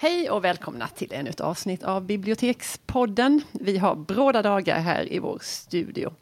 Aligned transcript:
Hej 0.00 0.30
och 0.30 0.44
välkomna 0.44 0.88
till 0.88 1.12
ännu 1.12 1.30
ett 1.30 1.40
avsnitt 1.40 1.82
av 1.82 2.04
Bibliotekspodden. 2.04 3.42
Vi 3.52 3.78
har 3.78 3.94
bråda 3.94 4.42
dagar 4.42 4.80
här 4.80 5.12
i 5.12 5.18
vår 5.18 5.38
studio. 5.42 6.12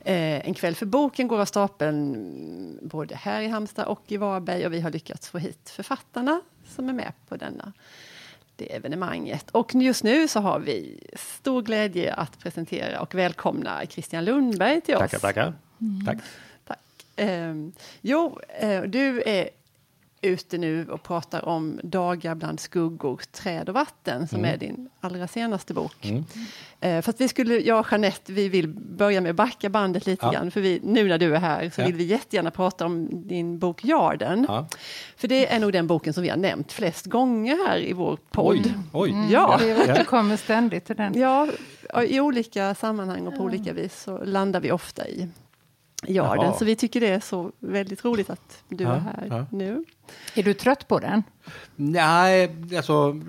Eh, 0.00 0.46
en 0.46 0.54
kväll 0.54 0.74
för 0.74 0.86
boken 0.86 1.28
går 1.28 1.40
av 1.40 1.44
stapeln 1.44 2.78
både 2.82 3.14
här 3.14 3.40
i 3.40 3.48
Halmstad 3.48 3.86
och 3.86 4.02
i 4.06 4.16
Varberg 4.16 4.66
och 4.66 4.72
vi 4.72 4.80
har 4.80 4.90
lyckats 4.90 5.28
få 5.28 5.38
hit 5.38 5.70
författarna 5.70 6.40
som 6.68 6.88
är 6.88 6.92
med 6.92 7.12
på 7.28 7.36
denna 7.36 7.72
det 8.56 8.74
evenemanget. 8.74 9.50
Och 9.50 9.74
just 9.74 10.04
nu 10.04 10.28
så 10.28 10.40
har 10.40 10.58
vi 10.58 11.00
stor 11.16 11.62
glädje 11.62 12.14
att 12.14 12.38
presentera 12.38 13.00
och 13.00 13.14
välkomna 13.14 13.86
Christian 13.86 14.24
Lundberg 14.24 14.80
till 14.80 14.94
oss. 14.94 15.00
Tackar, 15.00 15.18
tackar. 15.18 15.54
Mm. 15.80 16.06
Tack. 16.06 16.18
Tack. 16.66 16.78
Eh, 17.16 17.54
jo, 18.00 18.40
eh, 18.60 18.82
du 18.82 19.22
är 19.26 19.48
ute 20.22 20.58
nu 20.58 20.88
och 20.88 21.02
pratar 21.02 21.44
om 21.44 21.80
Dagar 21.82 22.34
bland 22.34 22.60
skuggor, 22.60 23.20
träd 23.32 23.68
och 23.68 23.74
vatten, 23.74 24.28
som 24.28 24.38
mm. 24.38 24.54
är 24.54 24.56
din 24.56 24.88
allra 25.00 25.28
senaste 25.28 25.74
bok. 25.74 25.96
Mm. 26.04 26.24
Eh, 26.80 27.02
fast 27.02 27.20
vi 27.20 27.28
skulle, 27.28 27.58
jag 27.58 27.80
och 27.80 27.86
Jeanette, 27.90 28.32
vi 28.32 28.48
vill 28.48 28.68
börja 28.68 29.20
med 29.20 29.30
att 29.30 29.36
backa 29.36 29.68
bandet 29.68 30.06
lite 30.06 30.26
ja. 30.26 30.32
grann, 30.32 30.50
för 30.50 30.60
vi, 30.60 30.80
nu 30.84 31.08
när 31.08 31.18
du 31.18 31.34
är 31.34 31.40
här 31.40 31.70
så 31.70 31.80
ja. 31.80 31.86
vill 31.86 31.94
vi 31.94 32.04
jättegärna 32.04 32.50
prata 32.50 32.86
om 32.86 33.08
din 33.28 33.58
bok 33.58 33.84
Jarden. 33.84 34.46
Ja. 34.48 34.68
För 35.16 35.28
det 35.28 35.52
är 35.52 35.60
nog 35.60 35.72
den 35.72 35.86
boken 35.86 36.12
som 36.12 36.22
vi 36.22 36.28
har 36.28 36.36
nämnt 36.36 36.72
flest 36.72 37.06
gånger 37.06 37.68
här 37.68 37.78
i 37.78 37.92
vår 37.92 38.18
podd. 38.30 38.56
Oj, 38.56 38.74
oj. 38.92 39.10
Mm, 39.10 39.30
ja. 39.30 39.58
Vi 39.60 39.74
återkommer 39.74 40.36
ständigt 40.36 40.84
till 40.84 40.96
den. 40.96 41.20
Ja, 41.20 41.48
i 42.06 42.20
olika 42.20 42.74
sammanhang 42.74 43.26
och 43.26 43.36
på 43.36 43.42
olika 43.42 43.72
vis 43.72 44.02
så 44.02 44.24
landar 44.24 44.60
vi 44.60 44.72
ofta 44.72 45.08
i 45.08 45.28
Jarden. 46.06 46.44
Jaha. 46.44 46.58
Så 46.58 46.64
vi 46.64 46.76
tycker 46.76 47.00
det 47.00 47.08
är 47.08 47.20
så 47.20 47.52
väldigt 47.58 48.04
roligt 48.04 48.30
att 48.30 48.62
du 48.68 48.84
ja, 48.84 48.92
är 48.92 48.98
här 48.98 49.26
ja. 49.30 49.46
nu. 49.50 49.84
Är 50.34 50.42
du 50.42 50.54
trött 50.54 50.88
på 50.88 50.98
den? 50.98 51.22
Nej, 51.76 52.56
alltså, 52.76 53.20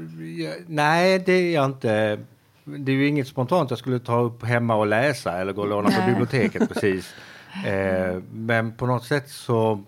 nej 0.67 1.19
det 1.19 1.33
är 1.33 1.53
jag 1.53 1.65
inte. 1.65 2.19
Det 2.63 2.91
är 2.91 2.95
ju 2.95 3.07
inget 3.07 3.27
spontant 3.27 3.69
jag 3.69 3.79
skulle 3.79 3.99
ta 3.99 4.19
upp 4.19 4.43
hemma 4.43 4.75
och 4.75 4.87
läsa 4.87 5.37
eller 5.37 5.53
gå 5.53 5.61
och 5.61 5.67
låna 5.67 5.91
på 5.91 6.07
biblioteket 6.07 6.69
precis. 6.73 7.13
Eh, 7.65 8.21
men 8.33 8.71
på 8.75 8.85
något 8.85 9.05
sätt 9.05 9.29
så 9.29 9.83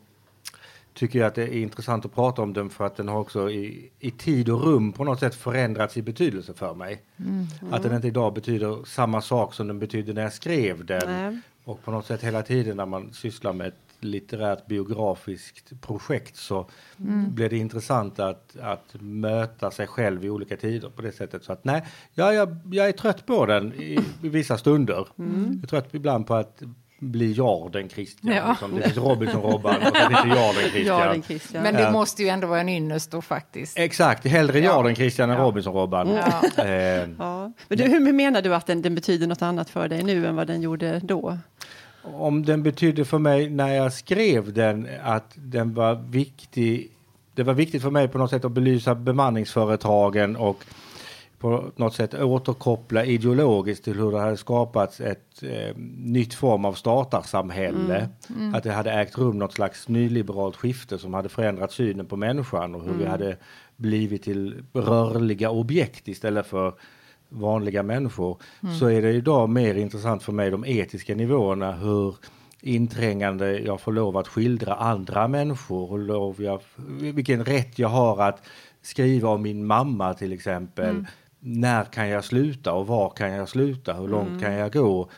tycker 0.94 1.20
jag 1.20 1.28
att 1.28 1.36
det 1.36 1.44
är 1.44 1.62
intressant 1.62 2.06
att 2.06 2.16
prata 2.16 2.42
om 2.42 2.54
den 2.54 2.70
för 2.70 2.86
att 2.86 2.96
den 2.96 3.08
har 3.08 3.20
också 3.20 3.50
i, 3.50 3.92
i 4.00 4.12
tid 4.12 4.50
och 4.50 4.64
rum 4.64 4.92
på 4.92 5.04
något 5.04 5.20
sätt 5.20 5.36
förändrats 5.36 5.98
i 5.98 6.02
betydelse 6.02 6.54
för 6.54 6.74
mig. 6.74 7.02
Mm. 7.18 7.48
Att 7.72 7.84
den 7.84 7.96
inte 7.96 8.08
idag 8.08 8.34
betyder 8.34 8.86
samma 8.86 9.22
sak 9.22 9.54
som 9.54 9.68
den 9.68 9.80
betydde 9.80 10.14
när 10.14 10.22
jag 10.22 10.34
skrev 10.34 10.86
den. 10.86 11.02
Nej. 11.06 11.42
Och 11.66 11.84
på 11.84 11.92
något 11.92 12.06
sätt 12.06 12.24
hela 12.24 12.44
tiden 12.44 12.78
när 12.78 12.86
man 12.86 13.14
sysslar 13.14 13.54
med 13.54 13.68
ett 13.68 13.76
litterärt 14.00 14.66
biografiskt 14.66 15.82
projekt 15.82 16.36
så 16.36 16.70
mm. 17.00 17.36
blir 17.36 17.50
det 17.50 17.58
intressant 17.58 18.20
att, 18.20 18.58
att 18.62 18.96
möta 19.00 19.72
sig 19.72 19.88
själv 19.88 20.26
i 20.26 20.30
olika 20.30 20.58
tider 20.58 20.90
på 20.90 21.02
det 21.02 21.12
sättet. 21.12 21.44
Så 21.44 21.54
att 21.54 21.64
nej, 21.64 21.84
ja, 22.14 22.34
jag, 22.34 22.58
jag 22.72 22.88
är 22.88 22.92
trött 22.92 23.26
på 23.26 23.46
den 23.46 23.74
i, 23.74 24.00
i 24.24 24.30
vissa 24.30 24.58
stunder. 24.58 25.08
Mm. 25.20 25.54
Jag 25.54 25.64
är 25.64 25.68
trött 25.68 25.90
ibland 25.92 26.28
på 26.28 26.34
att 26.34 26.62
bli 27.00 27.34
Jarden 27.34 27.90
Christian. 27.90 28.36
Ja. 28.36 28.50
Liksom. 28.50 28.76
Det 28.76 28.82
finns 28.82 28.98
Robinson-Robban 28.98 29.76
och 29.76 29.94
det 29.94 30.08
finns 30.08 30.36
Jarden 30.38 30.72
Christian. 30.72 31.24
Christian. 31.24 31.64
Men 31.64 31.74
det 31.74 31.92
måste 31.92 32.24
ju 32.24 32.30
ändå 32.30 32.48
vara 32.48 32.60
en 32.60 32.70
ynnest 32.70 33.12
då 33.12 33.22
faktiskt. 33.22 33.80
Exakt, 33.80 34.28
hellre 34.28 34.60
ja. 34.60 34.66
Jarden 34.66 34.96
Christian 34.96 35.30
än 35.30 35.38
ja. 35.38 35.44
Robinson-Robban. 35.44 36.10
Ja. 36.10 36.64
Eh. 36.64 37.10
ja. 37.20 37.54
Men 37.68 37.78
du, 37.78 37.84
hur 37.84 38.14
menar 38.14 38.42
du 38.42 38.56
att 38.56 38.66
den, 38.66 38.82
den 38.82 38.96
betyder 38.96 39.28
något 39.28 39.42
annat 39.42 39.70
för 39.70 39.88
dig 39.88 40.04
nu 40.04 40.28
än 40.28 40.36
vad 40.36 40.48
den 40.48 40.62
gjorde 40.62 41.00
då? 41.04 41.38
Om 42.14 42.46
den 42.46 42.64
betydde 42.64 43.06
för 43.06 43.18
mig 43.18 43.50
när 43.50 43.74
jag 43.74 43.94
skrev 43.94 44.54
den 44.54 44.88
att 45.04 45.32
den 45.36 45.74
var 45.74 45.96
viktig. 45.96 46.92
Det 47.34 47.44
var 47.44 47.54
viktigt 47.54 47.82
för 47.82 47.92
mig 47.92 48.08
på 48.08 48.18
något 48.18 48.30
sätt 48.30 48.46
att 48.46 48.52
belysa 48.52 48.96
bemanningsföretagen 48.96 50.36
och 50.36 50.66
på 51.40 51.72
något 51.76 51.94
sätt 51.94 52.14
återkoppla 52.14 53.06
ideologiskt 53.06 53.84
till 53.84 53.96
hur 54.00 54.12
det 54.12 54.20
hade 54.20 54.38
skapats 54.38 55.02
ett 55.02 55.44
eh, 55.44 55.76
nytt 55.98 56.34
form 56.34 56.66
av 56.66 56.74
statarsamhälle. 56.74 58.10
Mm. 58.30 58.42
Mm. 58.42 58.56
Att 58.56 58.64
det 58.64 58.72
hade 58.72 58.92
ägt 58.92 59.18
rum 59.18 59.40
något 59.40 59.54
slags 59.54 59.88
nyliberalt 59.88 60.56
skifte 60.56 60.98
som 60.98 61.14
hade 61.14 61.30
förändrat 61.30 61.72
synen 61.72 62.06
på 62.06 62.16
människan 62.16 62.76
och 62.76 62.82
hur 62.82 62.90
mm. 62.90 63.00
vi 63.00 63.06
hade 63.06 63.38
blivit 63.76 64.24
till 64.24 64.64
rörliga 64.74 65.50
objekt 65.50 66.08
istället 66.08 66.48
för 66.48 66.74
vanliga 67.30 67.84
människor. 67.84 68.38
Mm. 68.64 68.76
Så 68.76 68.88
är 68.88 69.02
det 69.02 69.12
idag 69.12 69.50
mer 69.50 69.76
intressant 69.76 70.24
för 70.24 70.32
mig 70.32 70.52
de 70.52 70.66
etiska 70.66 71.16
nivåerna 71.16 71.72
hur 71.72 72.16
inträngande 72.62 73.60
jag 73.60 73.82
får 73.82 73.92
lov 73.92 74.18
att 74.18 74.28
skildra 74.28 74.76
andra 74.76 75.28
människor 75.28 75.92
och 75.92 76.00
lov 76.00 76.42
jag, 76.42 76.62
vilken 77.14 77.46
rätt 77.46 77.80
jag 77.80 77.90
har 77.90 78.22
att 78.22 78.42
skriva 78.82 79.30
om 79.30 79.42
min 79.42 79.66
mamma 79.66 80.14
till 80.14 80.34
exempel 80.34 80.90
mm 80.90 81.06
när 81.48 81.84
kan 81.84 82.10
jag 82.10 82.24
sluta 82.24 82.74
och 82.74 82.88
var 82.88 83.10
kan 83.10 83.32
jag 83.32 83.50
sluta? 83.50 83.94
Hur 83.94 84.08
långt 84.08 84.28
mm. 84.28 84.42
kan 84.42 84.54
jag 84.54 84.74
gå? 84.74 85.10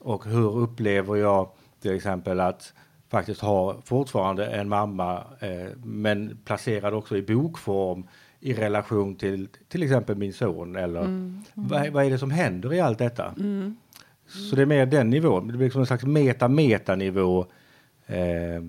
Och 0.00 0.24
hur 0.24 0.56
upplever 0.58 1.16
jag 1.16 1.48
till 1.82 1.94
exempel 1.94 2.40
att 2.40 2.72
faktiskt 3.10 3.40
ha 3.40 3.76
fortfarande 3.84 4.46
en 4.46 4.68
mamma 4.68 5.22
eh, 5.40 5.76
men 5.84 6.38
placerad 6.44 6.94
också 6.94 7.16
i 7.16 7.22
bokform 7.22 8.06
i 8.44 8.54
relation 8.54 9.14
till 9.14 9.48
till 9.68 9.82
exempel 9.82 10.16
min 10.16 10.32
son 10.32 10.76
eller 10.76 11.00
mm. 11.00 11.10
Mm. 11.54 11.68
Vad, 11.68 11.88
vad, 11.88 12.04
är 12.04 12.10
det 12.10 12.18
som 12.18 12.30
händer 12.30 12.72
i 12.72 12.80
allt 12.80 12.98
detta? 12.98 13.34
Mm. 13.38 13.76
Så 14.26 14.56
det 14.56 14.62
är 14.62 14.66
mer 14.66 14.86
den 14.86 15.10
nivån, 15.10 15.46
det 15.46 15.52
blir 15.52 15.64
liksom 15.64 15.80
en 15.80 15.86
slags 15.86 16.04
meta-meta-nivå 16.04 17.46
eh, 18.06 18.62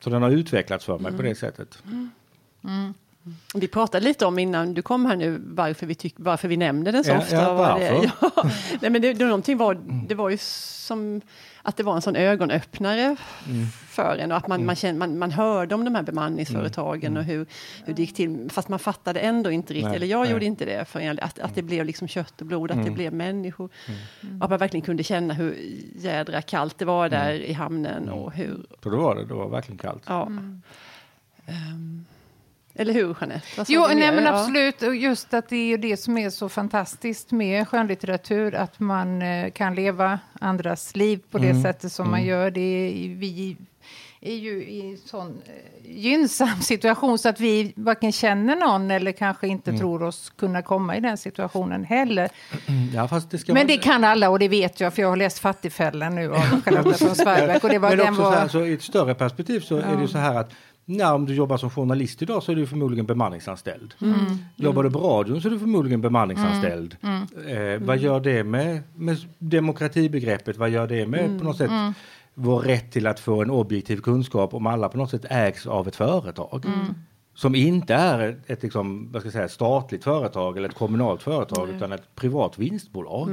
så 0.00 0.10
den 0.10 0.22
har 0.22 0.30
utvecklats 0.30 0.84
för 0.84 0.98
mig 0.98 1.12
på 1.12 1.18
mm. 1.18 1.28
det 1.28 1.34
sättet. 1.34 1.82
Mm. 3.26 3.36
Vi 3.54 3.68
pratade 3.68 4.04
lite 4.04 4.26
om 4.26 4.38
innan 4.38 4.74
du 4.74 4.82
kom 4.82 5.06
här 5.06 5.16
nu 5.16 5.40
varför 5.44 5.86
vi, 5.86 5.94
tyck, 5.94 6.14
varför 6.16 6.48
vi 6.48 6.56
nämnde 6.56 6.90
den 6.90 7.04
så 7.04 7.10
ja, 7.10 7.18
ofta. 7.18 7.36
Ja, 7.36 7.54
varför? 7.54 8.00
Det, 8.00 8.10
ja. 8.20 8.50
Nej, 8.80 8.90
men 8.90 9.02
det, 9.02 9.12
det, 9.12 9.54
var, 9.54 10.06
det 10.08 10.14
var 10.14 10.30
ju 10.30 10.38
som 10.40 11.20
att 11.62 11.76
det 11.76 11.82
var 11.82 11.94
en 11.94 12.02
sån 12.02 12.16
ögonöppnare 12.16 13.02
mm. 13.02 13.66
för 13.88 14.16
en 14.16 14.32
och 14.32 14.36
att 14.36 14.48
man, 14.48 14.56
mm. 14.56 14.66
man, 14.66 14.76
kände, 14.76 14.98
man, 14.98 15.18
man 15.18 15.30
hörde 15.30 15.74
om 15.74 15.84
de 15.84 15.94
här 15.94 16.02
bemanningsföretagen 16.02 17.12
mm. 17.12 17.20
och 17.20 17.24
hur, 17.24 17.46
hur 17.84 17.94
det 17.94 18.02
gick 18.02 18.14
till. 18.14 18.50
Fast 18.50 18.68
man 18.68 18.78
fattade 18.78 19.20
ändå 19.20 19.50
inte 19.50 19.72
riktigt, 19.72 19.88
nej, 19.88 19.96
eller 19.96 20.06
jag 20.06 20.20
nej. 20.20 20.30
gjorde 20.32 20.44
inte 20.44 20.64
det, 20.64 20.84
för 20.84 21.00
en, 21.00 21.18
att, 21.22 21.38
att 21.38 21.54
det 21.54 21.62
blev 21.62 21.86
liksom 21.86 22.08
kött 22.08 22.40
och 22.40 22.46
blod, 22.46 22.70
att 22.70 22.76
det 22.76 22.82
mm. 22.82 22.94
blev 22.94 23.12
människor. 23.12 23.70
Mm. 24.22 24.42
Att 24.42 24.50
man 24.50 24.58
verkligen 24.58 24.84
kunde 24.84 25.02
känna 25.02 25.34
hur 25.34 25.58
jädra 25.96 26.42
kallt 26.42 26.78
det 26.78 26.84
var 26.84 27.08
där 27.08 27.32
i 27.32 27.52
hamnen 27.52 28.08
och 28.08 28.32
hur... 28.32 28.66
Så 28.82 28.90
det 28.90 28.96
var 28.96 29.14
det, 29.14 29.24
det 29.24 29.34
var 29.34 29.48
verkligen 29.48 29.78
kallt. 29.78 30.02
Ja. 30.06 30.22
Um, 30.22 32.04
eller 32.74 32.92
hur 32.92 33.16
Jeanette? 33.20 33.64
Jo, 33.68 33.86
nej, 33.94 34.12
men 34.12 34.26
absolut. 34.26 34.82
Och 34.82 34.94
just 34.94 35.34
att 35.34 35.48
det 35.48 35.72
är 35.72 35.78
det 35.78 35.96
som 35.96 36.18
är 36.18 36.30
så 36.30 36.48
fantastiskt 36.48 37.30
med 37.30 37.68
skönlitteratur, 37.68 38.54
att 38.54 38.80
man 38.80 39.22
eh, 39.22 39.50
kan 39.50 39.74
leva 39.74 40.18
andras 40.40 40.96
liv 40.96 41.20
på 41.30 41.38
det 41.38 41.50
mm. 41.50 41.62
sättet 41.62 41.92
som 41.92 42.02
mm. 42.02 42.10
man 42.10 42.24
gör. 42.24 42.50
Det 42.50 42.60
är, 42.60 43.14
vi 43.14 43.56
är 44.20 44.34
ju 44.34 44.64
i 44.64 44.90
en 44.90 44.98
sån 44.98 45.42
eh, 45.46 45.90
gynnsam 45.90 46.60
situation 46.60 47.18
så 47.18 47.28
att 47.28 47.40
vi 47.40 47.72
varken 47.76 48.12
känner 48.12 48.56
någon 48.56 48.90
eller 48.90 49.12
kanske 49.12 49.48
inte 49.48 49.70
mm. 49.70 49.80
tror 49.80 50.02
oss 50.02 50.32
kunna 50.36 50.62
komma 50.62 50.96
i 50.96 51.00
den 51.00 51.16
situationen 51.16 51.84
heller. 51.84 52.28
Ja, 52.94 53.20
det 53.30 53.48
men 53.48 53.66
det 53.66 53.76
kan 53.76 54.04
alla 54.04 54.30
och 54.30 54.38
det 54.38 54.48
vet 54.48 54.80
jag 54.80 54.94
för 54.94 55.02
jag 55.02 55.08
har 55.08 55.16
läst 55.16 55.38
Fattigfällan 55.38 56.14
nu 56.14 56.34
av 56.34 56.62
Charlotta 56.64 57.04
von 57.06 57.14
Zweigbergk. 57.14 57.62
Men 57.62 57.98
den 57.98 58.08
också 58.08 58.22
var... 58.22 58.32
så 58.32 58.38
här, 58.38 58.48
så 58.48 58.64
I 58.64 58.72
ett 58.72 58.82
större 58.82 59.14
perspektiv 59.14 59.60
så 59.60 59.74
ja. 59.74 59.82
är 59.82 59.96
det 59.96 60.02
ju 60.02 60.08
så 60.08 60.18
här 60.18 60.34
att 60.34 60.50
Ja, 60.86 61.14
om 61.14 61.26
du 61.26 61.34
jobbar 61.34 61.56
som 61.56 61.70
journalist 61.70 62.22
idag 62.22 62.42
så 62.42 62.52
är 62.52 62.56
du 62.56 62.66
förmodligen 62.66 63.06
bemanningsanställd. 63.06 63.94
Mm. 64.00 64.16
Jobbar 64.56 64.82
du 64.82 64.90
på 64.90 64.98
radion 64.98 65.40
så 65.40 65.48
är 65.48 65.52
du 65.52 65.58
förmodligen 65.58 66.00
bemanningsanställd. 66.00 66.96
Mm. 67.02 67.26
mm. 67.46 67.82
Eh, 67.82 67.86
vad 67.86 67.98
gör 67.98 68.20
det 68.20 68.44
med, 68.44 68.82
med 68.94 69.16
demokratibegreppet? 69.38 70.56
Vad 70.56 70.70
gör 70.70 70.86
det 70.86 71.06
med 71.06 71.24
mm. 71.24 71.38
på 71.38 71.44
något 71.44 71.56
sätt 71.56 71.70
mm. 71.70 71.92
vår 72.34 72.60
rätt 72.60 72.92
till 72.92 73.06
att 73.06 73.20
få 73.20 73.42
en 73.42 73.50
objektiv 73.50 73.96
kunskap 73.96 74.54
om 74.54 74.66
alla 74.66 74.88
på 74.88 74.98
något 74.98 75.10
sätt 75.10 75.24
ägs 75.30 75.66
av 75.66 75.88
ett 75.88 75.96
företag? 75.96 76.64
Mm. 76.64 76.94
Som 77.34 77.54
inte 77.54 77.94
är 77.94 78.28
ett, 78.28 78.50
ett 78.50 78.62
liksom, 78.62 79.08
vad 79.12 79.22
ska 79.22 79.26
jag 79.26 79.32
säga, 79.32 79.48
statligt 79.48 80.04
företag 80.04 80.56
eller 80.56 80.68
ett 80.68 80.74
kommunalt 80.74 81.22
företag 81.22 81.70
utan 81.70 81.92
ett 81.92 82.14
privat 82.14 82.58
vinstbolag. 82.58 83.30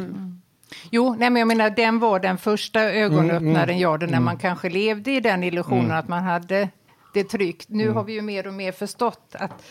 Jo, 0.92 1.15
nej, 1.19 1.30
men 1.30 1.39
jag 1.39 1.48
menar 1.48 1.69
den 1.69 2.00
var 2.00 2.19
den 2.19 2.38
första 2.38 2.81
ögonöppnaren 2.81 3.69
mm, 3.69 3.80
jag 3.80 4.09
när 4.09 4.19
man 4.19 4.38
kanske 4.38 4.69
levde 4.69 5.12
i 5.12 5.19
den 5.19 5.44
illusionen 5.44 5.92
att 5.92 6.07
man 6.07 6.24
hade 6.24 6.69
det 7.13 7.24
tryggt. 7.24 7.69
Nu 7.69 7.84
mm. 7.84 7.96
har 7.96 8.04
vi 8.04 8.13
ju 8.13 8.22
mer 8.22 8.48
och 8.48 8.54
mer 8.54 8.72
förstått 8.72 9.36
att 9.40 9.63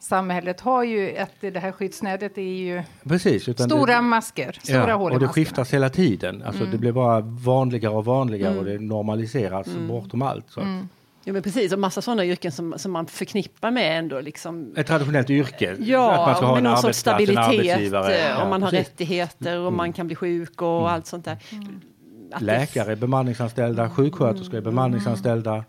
samhället 0.00 0.60
har 0.60 0.84
ju 0.84 1.18
att 1.18 1.40
det 1.40 1.58
här 1.58 1.72
skyddsnätet 1.72 2.38
är 2.38 2.42
ju 2.42 2.82
Precis, 3.08 3.42
stora 3.42 3.94
det, 3.94 4.00
masker, 4.00 4.58
stora 4.62 4.88
ja, 4.88 4.96
hål 4.96 5.12
i 5.12 5.16
Och 5.16 5.20
det 5.20 5.28
skiftas 5.28 5.74
hela 5.74 5.90
tiden. 5.90 6.42
Alltså 6.42 6.60
mm. 6.60 6.72
Det 6.72 6.78
blir 6.78 6.92
bara 6.92 7.20
vanligare 7.20 7.94
och 7.94 8.04
vanligare 8.04 8.52
mm. 8.52 8.58
och 8.58 8.64
det 8.64 8.78
normaliseras 8.78 9.66
mm. 9.66 9.88
bortom 9.88 10.22
allt. 10.22 10.44
Så. 10.48 10.60
Mm. 10.60 10.88
Ja 11.24 11.32
men 11.32 11.42
precis, 11.42 11.72
och 11.72 11.78
massa 11.78 12.02
sådana 12.02 12.24
yrken 12.24 12.52
som, 12.52 12.74
som 12.76 12.92
man 12.92 13.06
förknippar 13.06 13.70
med 13.70 13.98
ändå 13.98 14.20
liksom. 14.20 14.74
Ett 14.76 14.86
traditionellt 14.86 15.30
yrke? 15.30 15.76
Ja, 15.78 16.12
att 16.12 16.26
man 16.26 16.36
ska 16.36 16.46
ha 16.46 16.54
med 16.54 16.62
någon 16.62 16.78
sorts 16.78 16.98
stabilitet, 16.98 17.92
ja, 17.92 18.42
om 18.42 18.48
man 18.48 18.62
har 18.62 18.70
precis. 18.70 18.88
rättigheter 18.88 19.56
och 19.56 19.66
mm. 19.66 19.76
man 19.76 19.92
kan 19.92 20.06
bli 20.06 20.16
sjuk 20.16 20.62
och 20.62 20.80
mm. 20.80 20.92
allt 20.92 21.06
sånt 21.06 21.24
där. 21.24 21.38
Läkare 22.38 22.92
är 22.92 22.96
bemanningsanställda, 22.96 23.90
sjuksköterskor 23.90 24.56
är 24.56 24.60
bemanningsanställda. 24.60 25.64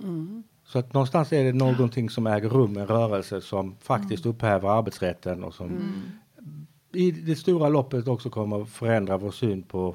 Mm. 0.00 0.42
Så 0.64 0.78
att 0.78 0.92
någonstans 0.92 1.32
är 1.32 1.44
det 1.44 1.52
någonting 1.52 2.10
som 2.10 2.26
äger 2.26 2.48
rum, 2.48 2.76
en 2.76 2.86
rörelse 2.86 3.40
som 3.40 3.76
faktiskt 3.80 4.26
upphäver 4.26 4.68
arbetsrätten 4.68 5.44
och 5.44 5.54
som 5.54 6.02
i 6.92 7.10
det 7.10 7.36
stora 7.36 7.68
loppet 7.68 8.08
också 8.08 8.30
kommer 8.30 8.62
att 8.62 8.68
förändra 8.68 9.16
vår 9.16 9.30
syn 9.30 9.62
på 9.62 9.94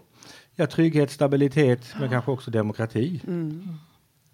ja, 0.56 0.68
trygghet, 0.68 1.12
stabilitet, 1.12 1.96
men 2.00 2.10
kanske 2.10 2.32
också 2.32 2.52
demokrati. 2.52 3.22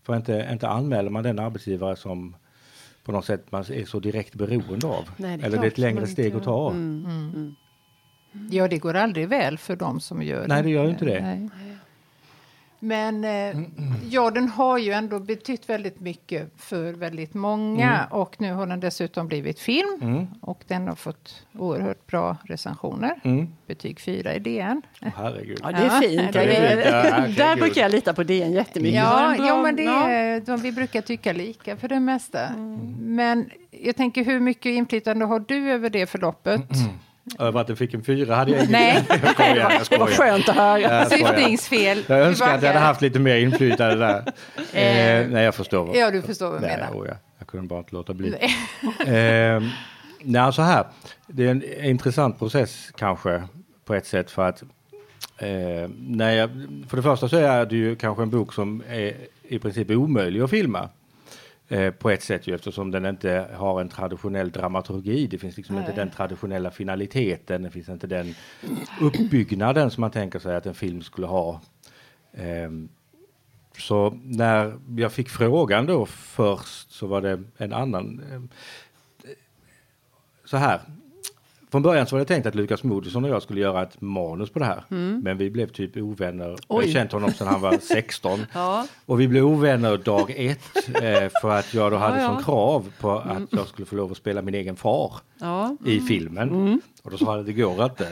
För 0.04 0.16
inte, 0.16 0.50
inte 0.52 0.68
anmäler 0.68 1.10
man 1.10 1.24
den 1.24 1.40
arbetsgivare 1.40 1.96
som 1.96 2.36
på 3.04 3.12
något 3.12 3.26
sätt 3.26 3.52
man 3.52 3.62
är 3.62 3.86
så 3.86 4.00
direkt 4.00 4.36
beroende 4.36 4.88
av. 4.88 5.10
Nej, 5.18 5.38
det 5.38 5.46
Eller 5.46 5.58
det 5.58 5.64
är 5.64 5.68
ett 5.68 5.78
längre 5.78 6.08
steg 6.08 6.36
att 6.36 6.44
ta. 6.44 6.74
Ja, 8.52 8.68
det 8.68 8.78
går 8.78 8.94
aldrig 8.94 9.30
väl 9.30 9.58
för 9.58 9.76
dem 9.76 10.00
som 10.00 10.24
gör 10.24 10.42
det. 10.42 10.48
Nej, 10.48 10.64
det 10.64 10.70
gör 10.70 10.84
ju 10.84 10.90
inte 10.90 11.06
det. 11.06 11.22
Nej. 11.22 11.50
Men 12.82 13.24
eh, 13.24 13.58
ja, 14.10 14.32
den 14.32 14.50
har 14.50 14.78
ju 14.78 14.92
ändå 14.92 15.20
betytt 15.20 15.70
väldigt 15.70 16.00
mycket 16.00 16.52
för 16.58 16.94
väldigt 16.94 17.34
många 17.34 17.94
Mm. 17.94 18.12
och 18.12 18.42
nu 18.42 18.54
har 18.54 18.68
den 18.68 18.80
dessutom 18.80 19.28
blivit 19.28 19.60
film 19.60 20.28
och 20.42 20.64
den 20.68 20.88
har 20.88 20.96
fått 20.96 21.46
oerhört 21.58 22.08
bra 22.08 22.38
recensioner. 22.44 23.20
Mm. 23.24 23.48
Betyg 23.68 24.00
4 24.00 24.34
i 24.36 24.40
DN. 24.40 24.82
Åh, 25.02 25.08
herregud. 25.16 25.60
Ja, 25.64 25.72
det 25.72 25.78
är 25.78 25.84
Ja, 25.86 26.02
fint. 26.02 26.34
det 26.34 26.40
är 26.40 26.76
fint. 26.76 27.36
Ja. 27.38 27.46
Där 27.46 27.56
brukar 27.56 27.82
jag 27.82 27.92
lita 27.92 28.14
på 28.14 28.24
DN 28.24 28.52
jättemycket. 28.52 28.96
Ja, 29.00 29.34
bra- 29.38 29.48
ja, 29.48 29.62
men 29.64 29.76
det 29.76 29.84
ja. 29.84 30.10
är, 30.10 30.40
de, 30.42 30.58
vi 30.62 30.72
brukar 30.72 31.02
tycka 31.02 31.34
lika 31.34 31.78
för 31.78 31.88
det 31.88 32.00
mesta. 32.00 32.48
Mm. 32.48 32.76
Men 33.16 33.50
jag 33.72 33.96
tänker, 33.96 34.26
hur 34.26 34.40
mycket 34.40 34.66
inflytande 34.70 35.26
har 35.26 35.40
du 35.40 35.72
över 35.72 35.90
det 35.90 36.06
förloppet? 36.06 36.62
Över 37.40 37.60
att 37.62 37.68
den 37.68 37.76
fick 37.76 37.94
en 37.94 38.04
fyra 38.04 38.36
hade 38.36 38.52
jag 38.52 38.60
inget. 38.60 38.70
Nej. 38.72 39.04
jag 39.10 39.34
skojar, 39.86 40.00
jag 40.00 40.10
skönt 40.10 40.50
att 40.50 40.56
höra. 40.56 40.80
Jag. 40.80 41.08
Syftningsfel. 41.12 42.04
Jag 42.08 42.20
önskar 42.20 42.56
att 42.56 42.62
jag 42.62 42.70
hade 42.70 42.80
haft 42.86 43.02
lite 43.02 43.20
mer 43.20 43.36
inflytande 43.36 43.96
där. 43.96 44.18
eh, 44.58 45.28
nej, 45.30 45.44
jag 45.44 45.56
förstår. 45.56 45.86
vad- 45.86 45.96
Ja, 45.96 46.12
du 46.12 46.22
förstår 46.22 46.46
vad 46.52 46.56
jag 46.56 46.62
menar. 46.62 46.88
oh 46.94 47.08
ja, 47.08 47.14
jag 47.40 47.48
kunde 47.48 47.68
bara 47.68 47.80
inte 47.80 47.96
låta 47.96 48.14
bli. 48.14 48.28
eh, 49.06 49.64
nej, 50.24 50.54
så 50.54 50.62
här. 50.62 50.86
Det 51.28 51.46
är 51.48 51.52
en 51.52 51.64
intressant 51.86 52.40
process 52.40 52.92
kanske 52.98 53.44
på 53.86 53.94
ett 53.96 54.06
sätt 54.08 54.32
för 54.32 54.50
att 54.50 54.62
eh, 55.38 55.90
när 55.98 56.32
jag, 56.32 56.50
för 56.90 56.98
det 56.98 57.04
första 57.04 57.30
så 57.30 57.38
är 57.38 57.66
det 57.66 57.76
ju 57.76 57.96
kanske 57.96 58.24
en 58.24 58.30
bok 58.30 58.54
som 58.54 58.84
är 58.90 59.14
i 59.48 59.60
princip 59.60 59.90
omöjlig 59.92 60.42
att 60.42 60.50
filma. 60.50 60.90
Eh, 61.72 61.92
på 61.92 62.10
ett 62.10 62.24
sätt 62.24 62.48
ju 62.48 62.56
eftersom 62.56 62.92
den 62.92 63.06
inte 63.06 63.48
har 63.54 63.82
en 63.82 63.90
traditionell 63.90 64.52
dramaturgi. 64.52 65.28
Det 65.28 65.38
finns 65.38 65.58
liksom 65.58 65.78
inte 65.78 65.90
Nej. 65.90 65.98
den 65.98 66.10
traditionella 66.10 66.72
finaliteten. 66.72 67.64
Det 67.64 67.72
finns 67.72 67.90
inte 67.90 68.08
den 68.08 68.36
uppbyggnaden 69.02 69.92
som 69.92 70.02
man 70.02 70.12
tänker 70.12 70.40
sig 70.40 70.56
att 70.56 70.66
en 70.66 70.74
film 70.74 71.02
skulle 71.02 71.28
ha. 71.28 71.62
Ehm, 72.34 72.90
så 73.78 74.20
när 74.24 74.80
jag 74.98 75.12
fick 75.12 75.30
frågan 75.30 75.86
då 75.86 76.06
först 76.06 76.92
så 76.92 77.08
var 77.08 77.22
det 77.22 77.44
en 77.58 77.74
annan. 77.74 78.22
ehm, 78.32 78.50
så 80.46 80.58
här. 80.58 80.82
Från 81.72 81.82
början 81.82 82.08
så 82.08 82.16
var 82.16 82.20
det 82.20 82.26
tänkt 82.26 82.46
att 82.46 82.56
Lukas 82.56 82.84
Moodysson 82.84 83.24
och 83.24 83.30
jag 83.30 83.42
skulle 83.42 83.62
göra 83.62 83.84
ett 83.84 84.02
manus 84.02 84.50
på 84.50 84.60
det 84.60 84.66
här. 84.66 84.84
Men 85.24 85.38
vi 85.38 85.50
blev 85.50 85.68
typ 85.68 85.98
ovänner. 85.98 86.48
Jag 86.68 86.76
har 86.76 86.82
Oj. 86.84 86.92
känt 86.94 87.12
honom 87.12 87.32
sedan 87.34 87.48
han 87.48 87.62
var 87.62 87.78
16. 87.82 88.40
Ja. 88.54 88.88
Och 89.06 89.20
vi 89.20 89.28
blev 89.28 89.46
ovänner 89.46 89.98
dag 89.98 90.34
ett 90.38 90.60
eh, 91.02 91.30
för 91.42 91.50
att 91.50 91.74
jag 91.74 91.92
då 91.92 91.98
hade 91.98 92.18
Ja, 92.18 92.24
ja. 92.24 92.36
som 92.36 92.44
krav 92.44 92.92
på 93.02 93.12
att 93.12 93.44
jag 93.52 93.68
skulle 93.68 93.86
få 93.86 93.96
lov 93.96 94.12
att 94.12 94.18
spela 94.18 94.42
min 94.42 94.56
egen 94.56 94.76
far 94.76 95.14
Ja. 95.40 95.76
i 95.86 96.00
filmen. 96.00 96.82
Och 97.04 97.12
då 97.12 97.18
sa 97.18 97.26
han 97.32 97.40
att 97.40 97.46
det 97.46 97.54
går 97.54 97.84
inte. 97.86 98.08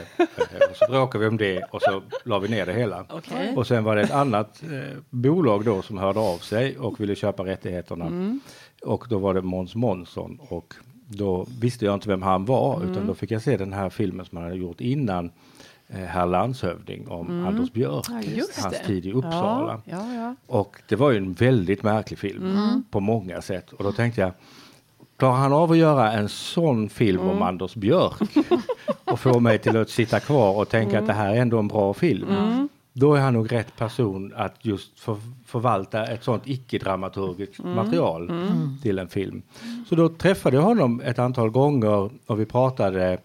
Och 0.70 0.76
så 0.76 0.86
bråkade 0.90 1.24
vi 1.24 1.28
om 1.28 1.36
det 1.36 1.62
och 1.70 1.82
så 1.82 2.02
la 2.24 2.38
vi 2.38 2.48
ner 2.48 2.66
det 2.66 2.72
hela. 2.72 3.04
Okej. 3.10 3.52
Och 3.56 3.66
sen 3.66 3.84
var 3.84 3.96
det 3.96 4.02
ett 4.02 4.10
annat 4.10 4.62
eh, 4.62 4.98
bolag 5.10 5.64
då 5.64 5.82
som 5.82 5.98
hörde 5.98 6.20
av 6.20 6.38
sig 6.38 6.78
och 6.78 7.00
ville 7.00 7.14
köpa 7.14 7.44
rättigheterna. 7.44 8.38
Och 8.82 9.04
då 9.08 9.18
var 9.18 9.34
det 9.34 9.42
Måns 9.42 9.74
Månsson 9.74 10.38
och 10.48 10.74
då 11.08 11.46
visste 11.60 11.84
jag 11.84 11.94
inte 11.94 12.08
vem 12.08 12.22
han 12.22 12.44
var 12.44 12.82
utan 12.84 13.06
då 13.06 13.14
fick 13.14 13.30
jag 13.30 13.42
se 13.42 13.56
den 13.56 13.72
här 13.72 13.90
filmen 13.90 14.26
som 14.26 14.36
han 14.38 14.44
hade 14.44 14.56
gjort 14.58 14.80
innan 14.80 15.30
eh, 15.88 15.96
Herr 16.00 16.26
landshövding 16.26 17.08
om 17.08 17.46
Anders 17.46 17.72
Björk, 17.72 18.06
Ja, 18.08 18.44
hans 18.62 18.74
det. 18.78 18.86
tid 18.86 19.06
i 19.06 19.12
Uppsala. 19.12 19.80
Ja, 19.84 20.14
ja. 20.14 20.34
Och 20.46 20.82
det 20.88 20.96
var 20.96 21.10
ju 21.10 21.16
en 21.16 21.32
väldigt 21.32 21.82
märklig 21.82 22.18
film 22.18 22.58
på 22.90 23.00
många 23.00 23.42
sätt. 23.42 23.72
Och 23.72 23.84
då 23.84 23.92
tänkte 23.92 24.20
jag, 24.20 24.32
klarar 25.16 25.34
han 25.36 25.52
av 25.52 25.72
att 25.72 25.78
göra 25.78 26.12
en 26.12 26.28
sån 26.28 26.88
film 26.88 27.20
om 27.20 27.42
Anders 27.42 27.74
Björk 27.74 28.22
och 29.04 29.20
få 29.20 29.40
mig 29.40 29.58
till 29.58 29.76
att 29.76 29.90
sitta 29.90 30.20
kvar 30.20 30.56
och 30.56 30.68
tänka 30.68 30.98
att 30.98 31.06
det 31.06 31.12
här 31.12 31.34
är 31.34 31.40
ändå 31.40 31.58
en 31.58 31.68
bra 31.68 31.94
film. 31.94 32.68
Då 32.92 33.14
är 33.14 33.20
han 33.20 33.32
nog 33.34 33.52
rätt 33.52 33.76
person 33.76 34.32
att 34.36 34.64
just 34.64 35.00
för, 35.00 35.16
förvalta 35.46 36.06
ett 36.06 36.24
sånt 36.24 36.42
icke-dramaturgiskt 36.46 37.64
material 37.64 38.30
till 38.82 38.98
en 38.98 39.08
film. 39.08 39.42
Så 39.88 39.94
då 39.94 40.08
träffade 40.08 40.56
jag 40.56 40.62
honom 40.62 41.00
ett 41.00 41.18
antal 41.18 41.50
gånger 41.50 42.10
och 42.26 42.40
vi 42.40 42.46
pratade 42.46 43.18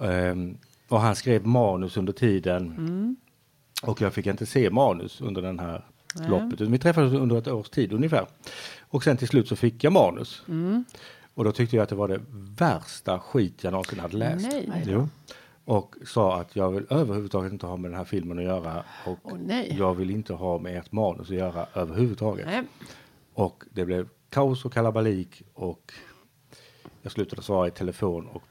ehm, 0.00 0.56
och 0.88 1.00
han 1.00 1.16
skrev 1.16 1.46
manus 1.46 1.96
under 1.96 2.12
tiden. 2.12 3.16
Och 3.82 4.00
jag 4.00 4.12
fick 4.12 4.26
inte 4.26 4.46
se 4.46 4.70
manus 4.70 5.20
under 5.20 5.42
den 5.42 5.58
här 5.58 5.84
loppet. 6.28 6.60
utan 6.60 6.72
Vi 6.72 6.78
träffades 6.78 7.12
under 7.12 7.38
ett 7.38 7.48
års 7.48 7.68
tid 7.68 7.92
ungefär. 7.92 8.26
Och 8.80 9.04
sen 9.04 9.16
till 9.16 9.28
slut 9.28 9.48
så 9.48 9.56
fick 9.56 9.84
jag 9.84 9.92
manus. 9.92 10.42
Och 11.34 11.44
då 11.44 11.52
tyckte 11.52 11.76
jag 11.76 11.82
att 11.82 11.88
det 11.88 11.94
var 11.94 12.08
det 12.08 12.20
värsta 12.58 13.18
skit 13.18 13.64
jag 13.64 13.70
någonsin 13.70 14.00
hade 14.00 14.16
läst. 14.16 14.46
Nej. 14.50 14.84
Jo. 14.86 15.08
Och 15.64 15.94
sa 16.06 16.40
att 16.40 16.56
jag 16.56 16.70
vill 16.70 16.86
överhuvudtaget 16.90 17.52
inte 17.52 17.66
ha 17.66 17.76
med 17.76 17.90
den 17.90 17.98
här 17.98 18.04
filmen 18.04 18.38
att 18.38 18.44
göra. 18.44 18.84
Och 19.04 19.18
nej. 19.40 19.76
jag 19.78 19.94
vill 19.94 20.10
inte 20.10 20.32
ha 20.34 20.58
med 20.58 20.76
ert 20.78 20.92
manus 20.92 21.30
att 21.30 21.36
göra 21.36 21.66
överhuvudtaget. 21.74 22.46
Nej. 22.46 22.62
Och 23.34 23.64
det 23.70 23.84
blev 23.84 24.08
kaos 24.30 24.64
och 24.64 24.72
kalabalik 24.72 25.42
och 25.54 25.92
jag 27.02 27.12
slutade 27.12 27.42
svara 27.42 27.68
i 27.68 27.70
telefon 27.70 28.26
och 28.32 28.42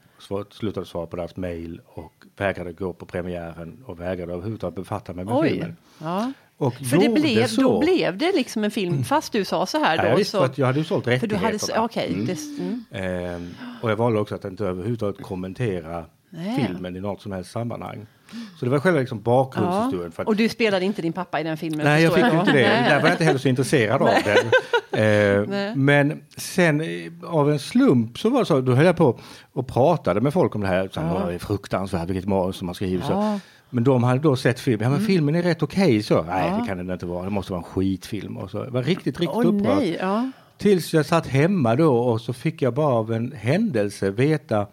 slutade 0.50 0.86
svara 0.86 1.06
på 1.06 1.16
deras 1.16 1.36
mail 1.36 1.80
och 1.86 2.12
vägrade 2.36 2.72
gå 2.72 2.92
på 2.92 3.06
premiären 3.06 3.82
och 3.86 4.00
vägrade 4.00 4.32
överhuvudtaget 4.32 4.74
befatta 4.74 5.12
mig 5.12 5.24
med 5.24 5.34
Oj. 5.34 5.48
filmen. 5.48 5.76
Ja. 6.00 6.32
Och 6.56 6.74
För 6.74 6.96
det 6.96 7.08
blev, 7.08 7.46
så. 7.46 7.60
då 7.62 7.80
blev 7.80 8.18
det 8.18 8.32
liksom 8.36 8.64
en 8.64 8.70
film 8.70 9.04
fast 9.04 9.32
du 9.32 9.44
sa 9.44 9.66
så 9.66 9.78
här 9.78 9.96
Ja, 9.96 10.02
då. 10.02 10.08
jag 10.08 10.16
visste 10.16 10.36
så, 10.36 10.42
att 10.44 10.58
jag 10.58 10.66
hade 10.66 10.78
ju 10.78 10.84
sålt 10.84 11.04
för 11.04 11.10
du 11.10 11.16
rättigheterna. 11.16 11.74
hade, 11.74 11.84
okej, 11.84 12.12
Mm. 12.12 12.26
det, 12.26 12.38
mm. 12.62 12.84
Ehm, 12.90 13.50
och 13.82 13.90
jag 13.90 13.96
valde 13.96 14.20
också 14.20 14.34
att 14.34 14.44
inte 14.44 14.66
överhuvudtaget 14.66 15.22
kommentera 15.22 16.04
Nej. 16.34 16.66
filmen 16.66 16.96
i 16.96 17.00
något 17.00 17.20
som 17.22 17.32
helst 17.32 17.50
sammanhang. 17.50 18.06
Så 18.58 18.64
det 18.64 18.70
var 18.70 18.78
själva 18.78 19.00
liksom 19.00 19.22
bakgrundshistorien. 19.22 20.12
För 20.12 20.22
att, 20.22 20.28
Och 20.28 20.36
du 20.36 20.48
spelade 20.48 20.84
inte 20.84 21.02
din 21.02 21.12
pappa 21.12 21.40
i 21.40 21.42
den 21.42 21.56
filmen? 21.56 21.86
nej, 21.86 22.02
jag 22.02 22.12
fick 22.14 22.24
ju 22.24 22.38
inte 22.40 22.52
det. 22.52 22.68
Nej. 22.68 22.88
Där 22.88 23.00
var 23.00 23.08
jag 23.08 23.14
inte 23.14 23.24
heller 23.24 23.38
så 23.38 23.48
intresserad 23.48 24.02
av 24.02 24.08
den. 24.24 24.50
Nej. 25.48 25.76
men 25.76 26.22
sen 26.36 26.80
eh, 26.80 26.88
av 27.26 27.50
en 27.52 27.58
slump 27.58 28.18
så 28.18 28.30
var 28.30 28.38
det 28.40 28.46
så, 28.46 28.60
då 28.60 28.72
höll 28.74 28.86
jag 28.86 28.96
på 28.96 29.18
och 29.52 29.66
pratade 29.66 30.20
med 30.20 30.32
folk 30.32 30.54
om 30.54 30.60
det 30.60 30.66
här. 30.66 30.88
Så, 30.92 31.00
Ja. 31.00 31.24
Det 31.28 31.34
är 31.34 31.38
fruktansvärt 31.38 32.08
vilket 32.10 32.28
manus 32.28 32.56
som 32.56 32.68
har 32.68 32.74
skrivit. 32.74 33.04
Ja. 33.10 33.26
Mm. 33.26 33.40
Men 33.70 33.84
de 33.84 34.02
hade 34.02 34.20
då 34.20 34.36
sett 34.36 34.60
filmen. 34.60 34.84
Ja, 34.90 34.96
men 34.96 35.06
filmen 35.06 35.34
är 35.34 35.42
rätt 35.42 35.62
okej. 35.62 36.02
så. 36.02 36.22
Nej, 36.22 36.50
det 36.60 36.66
kan 36.66 36.76
den 36.78 36.90
inte 36.90 37.06
vara. 37.06 37.24
Det 37.24 37.30
måste 37.30 37.52
vara 37.52 37.58
en 37.60 37.64
skitfilm. 37.64 38.36
Och 38.36 38.50
så. 38.50 38.58
Jag 38.58 38.70
var 38.70 38.82
riktigt, 38.82 39.20
riktigt 39.20 39.36
Åh 39.36 39.46
upprörd. 39.46 39.82
ja. 40.00 40.30
Tills 40.58 40.94
jag 40.94 41.06
satt 41.06 41.26
hemma 41.26 41.76
då 41.76 41.96
och 41.98 42.20
så 42.20 42.32
fick 42.32 42.62
jag 42.62 42.74
bara 42.74 42.94
av 42.94 43.12
en 43.12 43.32
händelse 43.32 44.10
veta 44.10 44.66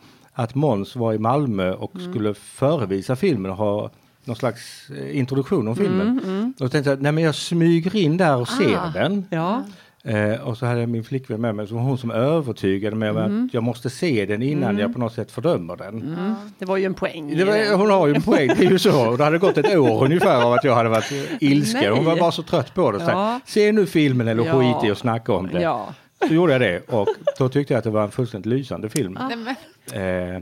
att 0.43 0.55
Måns 0.55 0.96
var 0.96 1.13
i 1.13 1.17
Malmö 1.19 1.74
och 1.74 1.96
Mm. 1.96 2.12
skulle 2.12 2.34
förevisa 2.34 3.15
filmen 3.15 3.51
och 3.51 3.58
ha 3.58 3.91
någon 4.25 4.36
slags 4.36 4.89
eh, 4.89 5.17
introduktion 5.17 5.67
om 5.67 5.75
filmen. 5.75 6.53
Och 6.60 6.63
då 6.65 6.69
tänkte 6.69 6.89
jag, 6.89 7.01
nej 7.01 7.12
men 7.12 7.24
jag 7.24 7.36
smyger 7.36 7.96
in 7.96 8.17
där 8.17 8.38
och 8.38 8.48
ser 8.48 8.63
Mm, 8.63 8.79
Ah. 8.79 8.91
den. 8.93 9.25
Ja, 9.29 9.63
Eh, 10.03 10.41
och 10.41 10.58
så 10.58 10.65
hade 10.65 10.79
jag 10.79 10.89
min 10.89 11.03
flickvän 11.03 11.41
med 11.41 11.55
mig, 11.55 11.67
så 11.67 11.75
hon 11.75 11.98
som 11.98 12.12
övertygade 12.12 12.96
mig 12.96 13.10
om 13.10 13.17
Mm. 13.17 13.46
att 13.46 13.53
jag 13.53 13.63
måste 13.63 13.89
se 13.89 14.25
den 14.25 14.41
innan 14.41 14.77
jag 14.77 14.93
på 14.93 15.00
något 15.00 15.13
sätt 15.13 15.31
fördömer 15.31 15.75
den. 15.75 16.15
det 16.60 16.65
var 16.65 16.77
ju 16.77 16.86
en 16.86 16.93
poäng. 16.93 17.46
var, 17.46 17.75
hon 17.77 17.89
har 17.89 18.08
ju 18.08 18.15
en 18.15 18.22
poäng, 18.22 18.48
det 18.58 18.65
är 18.65 18.72
ju 18.72 18.79
så. 18.79 19.08
Och 19.12 19.17
det 19.17 19.24
hade 19.24 19.38
gått 19.38 19.58
ett 19.58 19.77
år 19.77 20.03
ungefär 20.05 20.43
av 20.43 20.53
att 20.53 20.63
jag 20.63 20.75
hade 20.75 20.89
varit 20.89 21.12
ilsken. 21.39 21.93
Hon 21.93 22.05
var 22.05 22.17
bara 22.17 22.31
så 22.31 22.43
trött 22.43 22.74
på 22.74 22.91
det. 22.91 23.00
Så 23.00 23.05
Ja. 23.12 23.39
Se 23.46 23.72
nu 23.72 23.86
filmen 23.86 24.27
eller 24.27 24.46
Ja. 24.46 24.60
skit 24.60 24.89
i 24.89 24.93
och 24.93 24.98
snacka 24.98 25.34
om 25.34 25.48
det. 25.48 25.62
Ja. 25.62 25.88
Så 26.27 26.34
gjorde 26.34 26.51
jag 26.51 26.62
det 26.62 26.79
och 26.93 27.08
då 27.38 27.50
tyckte 27.50 27.74
jag 27.74 27.77
att 27.77 27.84
det 27.84 27.89
var 27.89 28.03
en 28.03 28.12
fullständigt 28.12 28.46
lysande 28.46 28.89
film. 28.89 29.17
Men, 29.29 29.55
Eh, 29.93 30.41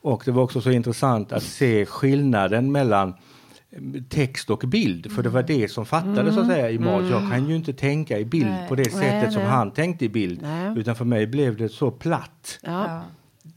och 0.00 0.22
det 0.24 0.30
var 0.30 0.42
också 0.42 0.60
så 0.60 0.70
intressant 0.70 1.32
att 1.32 1.42
se 1.42 1.86
skillnaden 1.86 2.72
mellan 2.72 3.14
text 4.08 4.50
och 4.50 4.58
bild, 4.58 5.12
för 5.12 5.22
det 5.22 5.28
var 5.28 5.42
det 5.42 5.68
som 5.70 5.86
fattades 5.86 6.34
så 6.34 6.40
att 6.40 6.46
säga 6.46 6.70
i 6.70 6.78
mat. 6.78 7.10
Jag 7.10 7.30
kan 7.30 7.48
ju 7.48 7.56
inte 7.56 7.72
tänka 7.72 8.18
i 8.18 8.24
bild 8.24 8.46
Nej. 8.46 8.68
på 8.68 8.74
det 8.74 8.84
sättet 8.90 9.22
Nej, 9.22 9.32
som 9.32 9.42
nej. 9.42 9.50
han 9.50 9.70
tänkte 9.70 10.04
i 10.04 10.08
bild, 10.08 10.46
utan 10.76 10.96
för 10.96 11.04
mig 11.04 11.26
blev 11.26 11.56
det 11.56 11.68
så 11.68 11.90
platt. 11.90 12.58
Ja. 12.62 12.86
ja. 12.88 13.02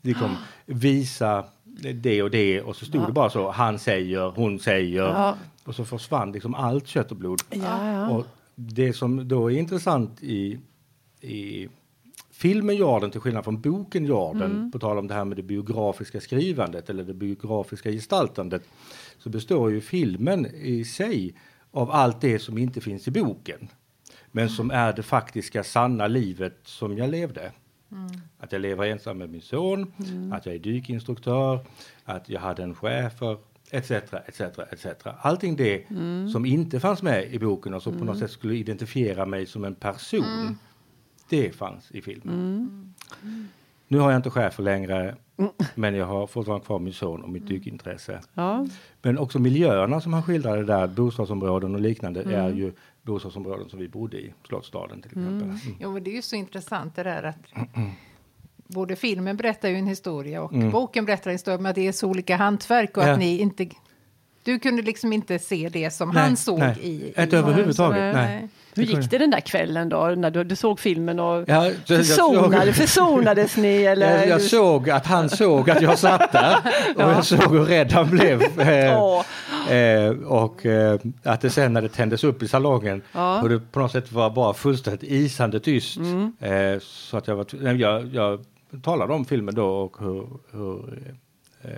Liksom, 0.02 0.36
visa 0.66 1.46
det 1.94 2.24
och 2.24 2.32
det 2.32 2.62
och 2.62 2.76
så 2.76 2.86
stod 2.86 3.08
det 3.08 3.12
bara 3.12 3.30
så, 3.30 3.52
han 3.52 3.80
säger, 3.80 4.32
hon 4.36 4.60
säger 4.60 5.02
Ja. 5.04 5.36
och 5.66 5.76
så 5.76 5.86
försvann 5.86 6.32
liksom 6.32 6.56
allt 6.56 6.88
kött 6.88 7.12
och 7.12 7.18
blod. 7.18 7.42
Ja, 7.50 7.94
ja. 7.94 8.10
Och 8.10 8.26
det 8.56 8.94
som 8.94 9.28
då 9.28 9.52
är 9.52 9.58
intressant 9.58 10.24
i, 10.24 10.60
i 11.22 11.68
filmen 12.40 12.76
Jarden 12.78 13.12
till 13.12 13.22
skillnad 13.22 13.44
från 13.44 13.62
boken 13.62 14.06
Jarden, 14.06 14.52
Mm. 14.52 14.72
på 14.72 14.80
tal 14.80 14.98
om 14.98 15.08
det 15.08 15.14
här 15.14 15.26
med 15.26 15.38
det 15.38 15.44
biografiska 15.44 16.22
skrivandet 16.22 16.90
eller 16.90 17.04
det 17.04 17.14
biografiska 17.14 17.92
gestaltandet, 17.92 18.64
så 19.18 19.30
består 19.30 19.72
ju 19.72 19.82
filmen 19.82 20.46
i 20.46 20.84
sig 20.86 21.34
av 21.72 21.92
allt 21.92 22.22
det 22.22 22.40
som 22.40 22.58
inte 22.58 22.82
finns 22.82 23.08
i 23.08 23.12
boken. 23.12 23.68
men 24.32 24.50
som 24.50 24.72
är 24.72 24.94
det 24.94 25.04
faktiska 25.04 25.64
sanna 25.64 26.08
livet 26.08 26.58
som 26.64 26.98
jag 26.98 27.10
levde. 27.10 27.52
Att 28.40 28.52
jag 28.52 28.62
lever 28.62 28.86
ensam 28.86 29.18
med 29.18 29.30
min 29.30 29.42
son, 29.42 29.94
att 30.34 30.46
jag 30.46 30.56
är 30.56 30.60
dykinstruktör, 30.60 31.60
att 32.04 32.30
jag 32.30 32.40
hade 32.42 32.64
en 32.64 32.76
chefer, 32.76 33.38
etc, 33.72 33.92
etc, 34.28 34.42
etc. 34.72 34.86
Allting 35.22 35.56
det 35.56 35.84
som 36.32 36.46
inte 36.46 36.80
fanns 36.80 37.02
med 37.02 37.34
i 37.34 37.40
boken 37.40 37.74
och 37.74 37.84
som 37.84 38.00
på 38.00 38.06
något 38.06 38.20
sätt 38.20 38.32
skulle 38.32 38.56
identifiera 38.56 39.26
mig 39.26 39.46
som 39.46 39.64
en 39.64 39.76
person, 39.76 40.58
det 41.30 41.56
fanns 41.56 41.92
i 41.92 42.02
filmen. 42.02 42.94
Nu 43.88 43.98
har 44.00 44.12
jag 44.12 44.20
inte 44.20 44.30
chefer 44.30 44.64
längre, 44.64 45.16
men 45.76 45.96
jag 45.96 46.06
har 46.06 46.28
fortfarande 46.28 46.66
kvar 46.66 46.80
min 46.80 46.94
son 46.94 47.24
och 47.24 47.30
mitt 47.30 47.48
dykintresse. 47.48 48.20
Ja. 48.34 48.68
Men 49.02 49.18
också 49.18 49.40
miljöerna 49.40 50.02
som 50.02 50.14
han 50.14 50.24
skildrade 50.24 50.64
där, 50.64 50.88
bostadsområden 50.88 51.76
och 51.76 51.82
liknande, 51.82 52.24
är 52.36 52.50
ju 52.50 52.74
bostadsområden 53.02 53.70
som 53.70 53.80
vi 53.80 53.88
bodde 53.88 54.18
i, 54.18 54.34
Slottsstaden 54.48 55.02
till 55.02 55.12
exempel. 55.12 55.42
Mm. 55.42 55.58
Jo, 55.80 55.92
men 55.92 56.04
det 56.04 56.10
är 56.12 56.16
ju 56.16 56.22
så 56.22 56.36
intressant 56.36 56.96
det 56.96 57.04
där 57.04 57.24
att 57.24 57.70
både 58.68 58.96
filmen 58.96 59.38
berättar 59.38 59.70
ju 59.70 59.76
en 59.76 59.88
historia 59.88 60.42
och 60.42 60.54
Mm. 60.54 60.72
boken 60.72 61.06
berättar 61.06 61.32
en 61.32 61.36
historia, 61.36 61.58
men 61.58 61.70
att 61.70 61.76
det 61.76 61.88
är 61.88 61.92
så 61.92 62.08
olika 62.10 62.36
hantverk 62.36 62.98
och 62.98 63.04
Ja. 63.04 63.12
att 63.14 63.20
ni 63.20 63.38
inte... 63.40 63.70
Du 64.44 64.60
kunde 64.60 64.82
liksom 64.82 65.14
inte 65.14 65.40
se 65.40 65.70
det 65.70 65.92
som 65.92 66.10
Nej, 66.10 66.24
han 66.24 66.38
såg 66.38 66.60
nej. 66.60 66.78
i... 66.82 67.22
Inte 67.22 67.36
i 67.36 67.40
överhuvudtaget, 67.40 68.16
nej. 68.16 68.48
Hur 68.80 68.86
gick 69.02 69.10
det 69.12 69.18
den 69.18 69.30
där 69.32 69.40
kvällen 69.40 69.90
då, 69.90 69.98
när 70.18 70.32
du, 70.32 70.44
du 70.44 70.56
såg 70.56 70.80
filmen 70.80 71.20
och 71.20 71.44
Ja, 71.50 71.72
så 71.86 71.98
försonade, 71.98 72.66
såg- 72.66 72.76
försonades 72.76 73.58
ni? 73.58 73.84
Eller? 73.84 74.18
Jag, 74.18 74.28
jag 74.28 74.42
såg 74.42 74.90
att 74.90 75.06
han 75.06 75.30
såg 75.30 75.70
att 75.70 75.82
jag 75.82 76.00
satt 76.00 76.32
där 76.32 76.58
och 76.96 77.02
jag 77.12 77.26
såg 77.26 77.52
hur 77.52 77.66
rädd 77.66 77.92
han 77.92 78.10
blev. 78.10 78.42
Eh, 78.60 79.04
Åh. 79.04 79.74
eh, 79.76 80.10
och 80.12 80.66
eh, 80.66 81.00
att 81.24 81.42
det 81.42 81.50
sen 81.50 81.74
när 81.74 81.82
det 81.82 81.90
tändes 81.90 82.24
upp 82.24 82.44
i 82.44 82.48
salongen 82.48 83.02
Ja. 83.12 83.42
och 83.42 83.50
det 83.50 83.60
på 83.72 83.80
något 83.80 83.92
sätt 83.92 84.12
var 84.12 84.30
bara 84.30 84.54
fullständigt 84.54 85.04
isande 85.04 85.60
tyst. 85.60 85.98
Mm. 85.98 86.34
Eh, 86.40 86.80
så 86.82 87.18
att 87.18 87.28
jag, 87.28 87.36
var, 87.36 87.46
jag, 87.74 88.06
jag 88.16 88.46
talade 88.84 89.14
om 89.14 89.26
filmen 89.26 89.56
då 89.56 89.66
och 89.70 89.96
hur, 90.00 90.28
hur 90.52 91.00
eh, 91.62 91.70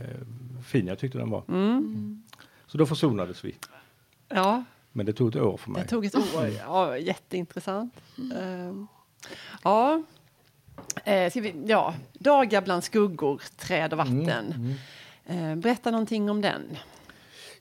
fin 0.65 0.87
jag 0.87 0.99
tyckte 0.99 1.17
den 1.17 1.29
var. 1.29 1.43
Mm. 1.49 2.23
Så 2.67 2.77
då 2.77 2.85
försonades 2.85 3.45
vi. 3.45 3.55
Ja, 4.29 4.63
Men 4.91 5.05
det 5.05 5.13
tog 5.13 5.35
ett 5.35 5.41
år 5.41 5.57
för 5.57 5.71
mig. 5.71 5.81
det 5.81 5.87
tog 5.87 6.05
ett 6.05 6.15
år. 6.15 6.49
Ja, 6.59 6.97
jätteintressant. 6.97 7.93
Ehm, 8.35 8.87
ja. 9.63 10.03
Eh, 11.03 11.33
vi, 11.35 11.53
ja, 11.65 11.93
Dagar 12.13 12.61
bland 12.61 12.83
skuggor, 12.83 13.41
träd 13.57 13.91
och 13.91 13.97
vatten. 13.97 14.75
Eh, 15.25 15.55
berätta 15.55 15.91
någonting 15.91 16.29
om 16.29 16.41
den. 16.41 16.77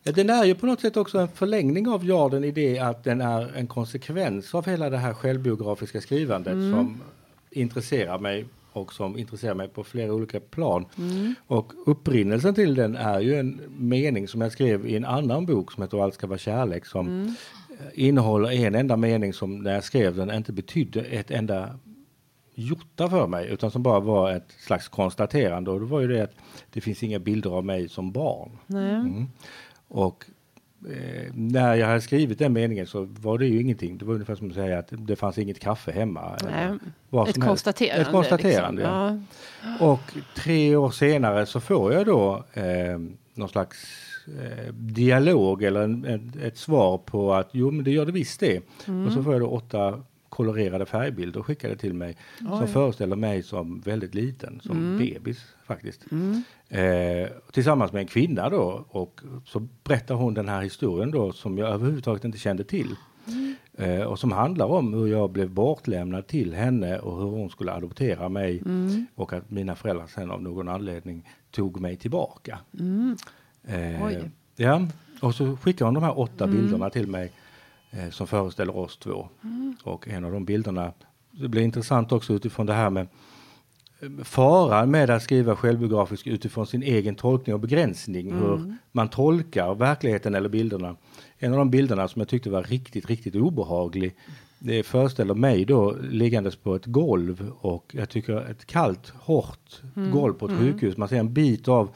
Ja, 0.02 0.12
den 0.12 0.30
är 0.30 0.44
ju 0.44 0.54
på 0.54 0.66
något 0.66 0.80
sätt 0.80 0.96
också 0.96 1.18
en 1.18 1.28
förlängning 1.28 1.88
av 1.88 2.04
Jarden 2.04 2.44
i 2.44 2.50
det 2.50 2.78
att 2.78 3.04
den 3.04 3.20
är 3.20 3.56
en 3.56 3.66
konsekvens 3.66 4.54
av 4.54 4.66
hela 4.66 4.90
det 4.90 4.98
här 4.98 5.14
självbiografiska 5.14 6.00
skrivandet 6.00 6.52
som 6.52 7.02
intresserar 7.50 8.18
mig 8.18 8.46
och 8.72 8.92
som 8.92 9.18
intresserar 9.18 9.54
mig 9.54 9.68
på 9.68 9.84
flera 9.84 10.12
olika 10.12 10.40
plan. 10.40 10.86
Och 11.46 11.72
upprinnelsen 11.86 12.54
till 12.54 12.74
den 12.74 12.96
är 12.96 13.20
ju 13.20 13.34
en 13.34 13.60
mening 13.78 14.28
som 14.28 14.40
jag 14.40 14.52
skrev 14.52 14.86
i 14.86 14.96
en 14.96 15.04
annan 15.04 15.46
bok 15.46 15.72
som 15.72 15.82
heter 15.82 16.02
Allt 16.02 16.14
ska 16.14 16.26
vara 16.26 16.38
kärlek 16.38 16.86
som 16.86 17.22
eh, 17.70 17.86
innehåller 17.94 18.50
en 18.50 18.74
enda 18.74 18.96
mening 18.96 19.32
som 19.32 19.58
när 19.58 19.74
jag 19.74 19.84
skrev 19.84 20.16
den 20.16 20.30
inte 20.30 20.52
betydde 20.52 21.00
ett 21.00 21.30
enda 21.30 21.78
jota 22.54 23.10
för 23.10 23.26
mig 23.26 23.48
utan 23.48 23.70
som 23.70 23.82
bara 23.82 24.00
var 24.00 24.32
ett 24.32 24.52
slags 24.58 24.88
konstaterande 24.88 25.70
och 25.70 25.80
det 25.80 25.86
var 25.86 26.00
ju 26.00 26.08
det 26.08 26.22
att 26.22 26.34
det 26.70 26.80
finns 26.80 27.02
inga 27.02 27.18
bilder 27.18 27.50
av 27.50 27.64
mig 27.64 27.88
som 27.88 28.12
barn. 28.12 28.58
Mm. 28.68 29.26
Och 29.88 30.24
eh, 30.88 31.32
när 31.34 31.74
jag 31.74 31.86
hade 31.86 32.00
skrivit 32.00 32.38
den 32.38 32.52
meningen 32.52 32.86
så 32.86 33.08
var 33.20 33.38
det 33.38 33.46
ju 33.46 33.60
ingenting. 33.60 33.98
Det 33.98 34.04
var 34.04 34.14
ungefär 34.14 34.34
som 34.34 34.48
att 34.48 34.54
säga 34.54 34.78
att 34.78 34.88
det 34.90 35.16
fanns 35.16 35.38
inget 35.38 35.60
kaffe 35.60 35.92
hemma. 35.92 36.36
Nej. 36.44 37.28
Ett 37.28 37.40
konstaterande. 37.40 38.02
Ett 38.02 38.10
konstaterande, 38.10 38.82
liksom. 38.82 39.26
ja. 39.78 39.86
Och 39.86 40.00
tre 40.36 40.76
år 40.76 40.90
senare 40.90 41.46
så 41.46 41.60
får 41.60 41.92
jag 41.92 42.06
då 42.06 42.44
eh, 42.52 42.98
någon 43.34 43.48
slags 43.48 43.78
eh, 44.26 44.72
dialog 44.72 45.62
eller 45.62 45.80
en, 45.80 46.04
ett, 46.04 46.42
ett 46.42 46.58
svar 46.58 46.98
på 46.98 47.34
att 47.34 47.48
jo 47.52 47.70
men 47.70 47.84
det 47.84 47.90
gör 47.90 48.06
det 48.06 48.12
visst 48.12 48.40
det. 48.40 48.58
Och 49.06 49.12
så 49.12 49.22
får 49.22 49.32
jag 49.32 49.42
då 49.42 49.48
åtta 49.48 50.02
kolorerade 50.30 50.86
färgbilder 50.86 51.42
skickade 51.42 51.76
till 51.76 51.94
mig 51.94 52.16
som 52.38 52.68
föreställer 52.68 53.16
mig 53.16 53.42
som 53.42 53.80
väldigt 53.80 54.14
liten, 54.14 54.60
som 54.62 54.98
bebis 54.98 55.44
faktiskt. 55.64 56.04
Eh, 56.68 57.28
tillsammans 57.52 57.92
med 57.92 58.00
en 58.00 58.06
kvinna 58.06 58.48
då 58.48 58.84
och 58.88 59.20
så 59.46 59.68
berättar 59.84 60.14
hon 60.14 60.34
den 60.34 60.48
här 60.48 60.62
historien 60.62 61.10
då 61.10 61.32
som 61.32 61.58
jag 61.58 61.68
överhuvudtaget 61.68 62.24
inte 62.24 62.38
kände 62.38 62.64
till. 62.64 62.96
Eh, 63.74 64.02
och 64.02 64.18
som 64.18 64.32
handlar 64.32 64.66
om 64.66 64.94
hur 64.94 65.06
jag 65.06 65.30
blev 65.30 65.50
bortlämnad 65.50 66.26
till 66.26 66.54
henne 66.54 66.98
och 66.98 67.18
hur 67.18 67.30
hon 67.30 67.50
skulle 67.50 67.72
adoptera 67.72 68.28
mig 68.28 68.62
och 69.14 69.32
att 69.32 69.50
mina 69.50 69.74
föräldrar 69.74 70.06
sen 70.06 70.30
av 70.30 70.42
någon 70.42 70.68
anledning 70.68 71.28
tog 71.50 71.80
mig 71.80 71.96
tillbaka. 71.96 72.58
Eh, 73.64 74.04
Oj. 74.04 74.30
ja, 74.56 74.86
och 75.22 75.34
så 75.34 75.56
skickar 75.56 75.84
hon 75.84 75.94
de 75.94 76.02
här 76.02 76.18
åtta 76.18 76.46
bilderna 76.46 76.90
till 76.90 77.06
mig 77.06 77.32
eh, 77.90 78.10
som 78.10 78.26
föreställer 78.26 78.76
oss 78.76 78.96
två. 78.96 79.28
Och 79.82 80.08
en 80.08 80.24
av 80.24 80.32
de 80.32 80.44
bilderna, 80.44 80.92
det 81.30 81.48
blir 81.48 81.62
intressant 81.62 82.12
också 82.12 82.32
utifrån 82.32 82.66
det 82.66 82.72
här 82.72 82.90
med 82.90 83.08
eh, 84.00 84.10
faran 84.24 84.90
med 84.90 85.10
att 85.10 85.22
skriva 85.22 85.56
självbiografiskt 85.56 86.26
utifrån 86.26 86.66
sin 86.66 86.82
egen 86.82 87.14
tolkning 87.14 87.54
och 87.54 87.60
begränsning, 87.60 88.32
hur 88.32 88.74
man 88.92 89.08
tolkar 89.08 89.74
verkligheten 89.74 90.34
eller 90.34 90.48
bilderna. 90.48 90.96
En 91.38 91.52
av 91.52 91.58
de 91.58 91.70
bilderna 91.70 92.08
som 92.08 92.20
jag 92.20 92.28
tyckte 92.28 92.50
var 92.50 92.62
riktigt, 92.62 93.06
riktigt 93.06 93.34
obehaglig, 93.34 94.14
det 94.58 94.82
föreställer 94.82 95.34
mig 95.34 95.64
då 95.64 95.96
liggandes 96.10 96.56
på 96.56 96.74
ett 96.74 96.86
golv 96.86 97.52
och 97.60 97.94
jag 97.98 98.08
tycker 98.08 98.50
ett 98.50 98.66
kallt, 98.66 99.12
hårt 99.16 99.82
golv 100.12 100.34
på 100.34 100.46
ett 100.46 100.58
sjukhus. 100.58 100.96
Man 100.96 101.08
ser 101.08 101.16
en 101.16 101.32
bit 101.32 101.68
av 101.68 101.90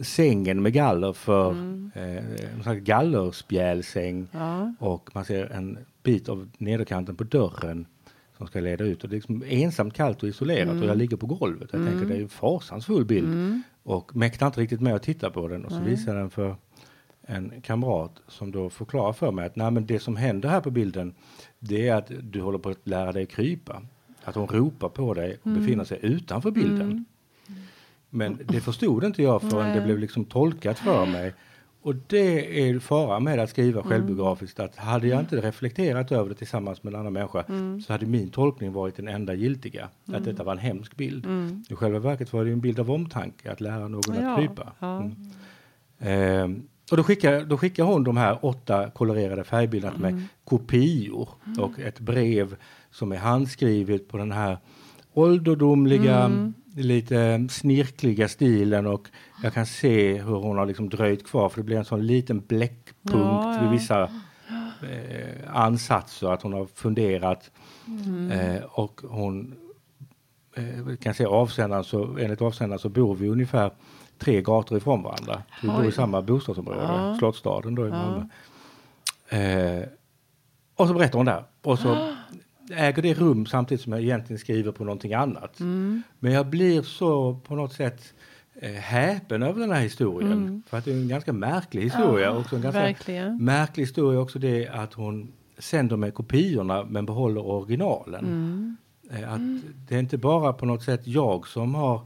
sängen 0.00 0.62
med 0.62 0.72
galler 0.72 1.12
för 1.12 1.50
eh, 1.94 2.66
en 2.66 2.84
gallerspjälsäng 2.84 4.28
Ja. 4.32 4.74
och 4.78 5.10
man 5.14 5.24
ser 5.24 5.52
en 5.52 5.78
bit 6.02 6.28
av 6.28 6.50
nederkanten 6.58 7.16
på 7.16 7.24
dörren 7.24 7.86
som 8.38 8.46
ska 8.46 8.60
leda 8.60 8.84
ut. 8.84 9.04
Och 9.04 9.10
det 9.10 9.14
är 9.14 9.16
liksom 9.16 9.42
ensamt, 9.46 9.94
kallt 9.94 10.22
och 10.22 10.28
isolerat 10.28 10.80
och 10.82 10.84
jag 10.88 10.96
ligger 10.96 11.16
på 11.16 11.26
golvet. 11.26 11.68
Jag 11.72 11.86
tänker 11.86 12.06
det 12.06 12.16
är 12.16 12.22
en 12.22 12.28
fasansfull 12.28 13.04
bild 13.04 13.62
och 13.82 14.16
mäktar 14.16 14.46
inte 14.46 14.60
riktigt 14.60 14.80
med 14.80 14.94
att 14.94 15.02
titta 15.02 15.30
på 15.30 15.48
den 15.48 15.64
och 15.64 15.72
så 15.72 15.80
visar 15.80 16.14
jag 16.14 16.22
den 16.22 16.30
för 16.30 16.56
en 17.22 17.60
kamrat 17.62 18.12
som 18.28 18.50
då 18.50 18.70
förklarar 18.70 19.12
för 19.12 19.32
mig 19.32 19.46
att 19.46 19.56
Nej, 19.56 19.70
men 19.70 19.86
det 19.86 19.98
som 20.00 20.16
händer 20.16 20.48
här 20.48 20.60
på 20.60 20.70
bilden 20.70 21.14
det 21.58 21.88
är 21.88 21.94
att 21.94 22.10
du 22.22 22.40
håller 22.40 22.58
på 22.58 22.68
att 22.68 22.88
lära 22.88 23.12
dig 23.12 23.26
krypa. 23.26 23.82
Att 24.24 24.34
hon 24.34 24.46
ropar 24.46 24.88
på 24.88 25.14
dig 25.14 25.38
och 25.42 25.50
befinner 25.50 25.84
sig 25.84 25.98
utanför 26.02 26.50
bilden. 26.50 27.04
Men 28.10 28.38
det 28.48 28.60
förstod 28.60 29.04
inte 29.04 29.22
jag 29.22 29.40
förrän 29.42 29.68
det 29.68 29.74
Nej. 29.74 29.84
blev 29.84 29.98
liksom 29.98 30.24
tolkat 30.24 30.78
för 30.78 31.06
mig. 31.06 31.34
Och 31.82 31.94
det 32.06 32.60
är 32.68 32.78
fara 32.78 33.20
med 33.20 33.38
att 33.38 33.50
skriva 33.50 33.82
självbiografiskt 33.82 34.60
att 34.60 34.76
hade 34.76 35.08
jag 35.08 35.20
inte 35.20 35.36
reflekterat 35.40 36.12
över 36.12 36.28
det 36.28 36.34
tillsammans 36.34 36.82
med 36.82 36.94
en 36.94 37.00
annan 37.00 37.12
människa 37.12 37.44
så 37.86 37.92
hade 37.92 38.06
min 38.06 38.30
tolkning 38.30 38.72
varit 38.72 38.96
den 38.96 39.08
enda 39.08 39.34
giltiga. 39.34 39.88
Att 40.12 40.24
detta 40.24 40.44
var 40.44 40.52
en 40.52 40.58
hemsk 40.58 40.96
bild. 40.96 41.26
I 41.68 41.74
själva 41.74 41.98
verket 41.98 42.32
var 42.32 42.44
det 42.44 42.50
en 42.52 42.60
bild 42.60 42.80
av 42.80 42.90
omtanke, 42.90 43.52
att 43.52 43.60
lära 43.60 43.88
någon 43.88 44.14
Ja, 44.14 44.30
att 44.32 44.38
krypa. 44.38 44.72
ja. 44.78 44.96
Mm. 45.00 45.14
Ehm, 45.98 46.62
och 46.90 46.96
då 46.96 47.02
skickar, 47.02 47.44
då 47.44 47.58
skickar 47.58 47.84
hon 47.84 48.04
de 48.04 48.16
här 48.16 48.38
åtta 48.42 48.90
kolorerade 48.90 49.44
färgbilderna 49.44 49.92
till 49.92 50.02
mig, 50.02 50.14
kopior 50.44 51.28
och 51.58 51.78
ett 51.80 52.00
brev 52.00 52.56
som 52.90 53.12
är 53.12 53.16
handskrivet 53.16 54.08
på 54.08 54.16
den 54.16 54.32
här 54.32 54.58
ålderdomliga, 55.14 56.52
lite 56.76 57.46
snirkliga 57.50 58.28
stilen 58.28 58.86
och 58.86 59.08
jag 59.42 59.54
kan 59.54 59.66
se 59.66 60.14
hur 60.22 60.34
hon 60.36 60.58
har 60.58 60.66
liksom 60.66 60.88
dröjt 60.88 61.26
kvar 61.26 61.48
för 61.48 61.56
det 61.56 61.64
blir 61.64 61.76
en 61.76 61.84
sån 61.84 62.06
liten 62.06 62.40
bläckpunkt 62.40 63.04
Ja, 63.12 63.54
ja. 63.54 63.60
vid 63.60 63.70
vissa 63.70 64.02
eh, 64.02 65.56
ansatser 65.56 66.32
att 66.32 66.42
hon 66.42 66.52
har 66.52 66.66
funderat 66.74 67.50
eh, 68.32 68.62
och 68.64 69.00
hon 69.08 69.54
eh, 70.56 70.96
kan 70.96 71.14
se 71.14 71.24
avsändaren 71.24 71.84
så 71.84 72.16
enligt 72.18 72.42
avsändaren 72.42 72.78
så 72.78 72.88
bor 72.88 73.14
vi 73.14 73.28
ungefär 73.28 73.70
tre 74.18 74.42
gator 74.42 74.78
ifrån 74.78 75.02
varandra. 75.02 75.42
Vi 75.62 75.68
bor 75.68 75.84
i 75.86 75.92
samma 75.92 76.22
bostadsområde, 76.22 76.82
Ja. 76.82 77.16
Slottsstaden 77.18 77.74
då 77.74 77.86
i 77.86 77.90
Malmö. 77.90 78.24
Eh, 79.28 79.88
och 80.76 80.88
så 80.88 80.94
berättar 80.94 81.16
hon 81.18 81.26
där. 81.26 81.44
Och 81.62 81.78
så 81.78 82.14
äger 82.72 83.02
det 83.02 83.14
rum 83.14 83.46
samtidigt 83.46 83.82
som 83.84 83.92
jag 83.92 84.02
egentligen 84.02 84.38
skriver 84.38 84.72
på 84.72 84.84
någonting 84.84 85.14
annat. 85.14 85.60
Mm. 85.60 86.02
Men 86.18 86.32
jag 86.32 86.46
blir 86.46 86.82
så 86.82 87.34
på 87.34 87.54
något 87.54 87.72
sätt 87.72 88.14
eh, 88.60 88.70
häpen 88.72 89.42
över 89.42 89.60
den 89.60 89.70
här 89.72 89.80
historien. 89.82 90.62
För 90.66 90.78
att 90.78 90.84
det 90.84 90.90
är 90.92 90.94
en 90.96 91.08
ganska 91.08 91.32
märklig 91.32 91.82
historia. 91.82 92.26
Ja, 92.26 92.38
också 92.38 92.56
en 92.56 92.62
ganska 92.62 92.80
verkligen. 92.80 93.44
märklig 93.44 93.82
historia 93.84 94.20
också 94.20 94.38
det 94.38 94.68
att 94.68 94.94
hon 94.94 95.32
sänder 95.58 95.96
med 95.96 96.14
kopiorna 96.14 96.84
men 96.84 97.06
behåller 97.06 97.46
originalen. 97.46 98.24
Mm. 98.24 98.76
Eh, 99.10 99.32
Att 99.32 99.40
det 99.88 99.94
är 99.94 99.98
inte 99.98 100.18
bara 100.18 100.52
på 100.52 100.66
något 100.66 100.82
sätt 100.82 101.06
jag 101.06 101.46
som 101.46 101.74
har 101.74 102.00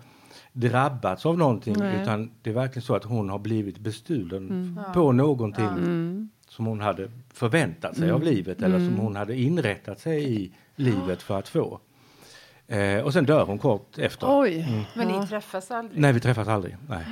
drabbats 0.52 1.26
av 1.26 1.38
någonting 1.38 1.74
Nej. 1.78 2.02
utan 2.02 2.30
det 2.42 2.50
är 2.50 2.54
verkligen 2.54 2.82
så 2.82 2.94
att 2.94 3.04
hon 3.04 3.30
har 3.30 3.38
blivit 3.38 3.78
bestulen 3.78 4.78
på 4.94 5.12
någonting 5.12 6.28
som 6.56 6.66
hon 6.66 6.80
hade 6.80 7.08
förväntat 7.32 7.96
sig 7.96 8.10
av 8.10 8.22
Mm. 8.22 8.34
livet 8.34 8.62
eller 8.62 8.78
som 8.78 8.96
hon 8.96 9.16
hade 9.16 9.36
inrättat 9.40 10.00
sig 10.00 10.34
i 10.42 10.52
livet 10.76 11.22
för 11.22 11.38
att 11.38 11.48
få. 11.48 11.80
Eh, 12.66 12.98
och 12.98 13.12
sen 13.12 13.24
dör 13.26 13.44
hon 13.44 13.58
kort 13.58 13.98
efter. 13.98 14.26
Oj. 14.40 14.86
Men 14.96 15.08
Ja. 15.10 15.20
ni 15.20 15.26
träffas 15.26 15.70
aldrig? 15.70 16.00
Nej, 16.00 16.12
vi 16.12 16.20
träffas 16.20 16.48
aldrig. 16.48 16.76
Nej. 16.88 17.04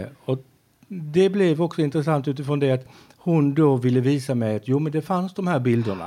Eh, 0.00 0.06
och 0.24 0.44
det 0.88 1.28
blev 1.28 1.62
också 1.62 1.80
intressant 1.82 2.28
utifrån 2.28 2.60
det 2.60 2.70
att 2.72 2.86
hon 3.16 3.54
då 3.54 3.76
ville 3.76 4.00
visa 4.00 4.34
mig 4.34 4.56
att 4.56 4.68
jo, 4.68 4.78
men 4.78 4.92
det 4.92 5.02
fanns 5.02 5.34
de 5.34 5.46
här 5.46 5.60
bilderna. 5.60 6.04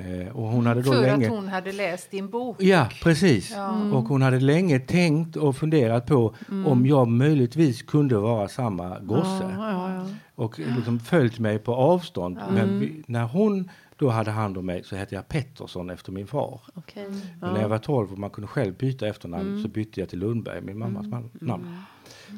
Eh, 0.00 0.36
och 0.36 0.42
hon 0.48 0.66
hade 0.66 0.82
då 0.82 0.92
För 0.92 1.00
länge... 1.00 1.26
att 1.26 1.32
hon 1.32 1.48
hade 1.48 1.72
läst 1.72 2.10
din 2.10 2.28
bok? 2.30 2.62
Ja, 2.62 2.88
precis. 3.02 3.50
Ja. 3.50 3.70
Och 3.92 4.04
hon 4.04 4.22
hade 4.22 4.40
länge 4.40 4.78
tänkt 4.80 5.36
och 5.36 5.56
funderat 5.56 6.06
på 6.06 6.34
om 6.66 6.86
jag 6.86 7.08
möjligtvis 7.08 7.82
kunde 7.82 8.18
vara 8.18 8.48
samma 8.48 8.98
gosse. 8.98 9.50
Ja, 9.58 9.94
ja. 9.94 10.06
Och 10.38 10.58
liksom 10.58 11.00
följt 11.00 11.38
mig 11.38 11.58
på 11.58 11.74
avstånd. 11.74 12.38
Men 12.50 12.80
vi, 12.80 13.02
när 13.06 13.24
hon 13.24 13.70
då 13.96 14.10
hade 14.10 14.30
hand 14.30 14.58
om 14.58 14.66
mig 14.66 14.84
så 14.84 14.96
hette 14.96 15.14
jag 15.14 15.28
Pettersson 15.28 15.90
efter 15.90 16.12
min 16.12 16.26
far. 16.26 16.60
Okej. 16.74 17.06
Men 17.40 17.54
när 17.54 17.60
jag 17.60 17.68
var 17.68 17.78
12 17.78 18.12
och 18.12 18.18
man 18.18 18.30
kunde 18.30 18.48
själv 18.48 18.74
byta 18.76 19.06
efternamn 19.06 19.62
så 19.62 19.68
bytte 19.68 20.00
jag 20.00 20.08
till 20.08 20.18
Lundberg, 20.18 20.60
min 20.60 20.78
mammas 20.78 21.06
man- 21.06 21.30
namn. 21.32 21.76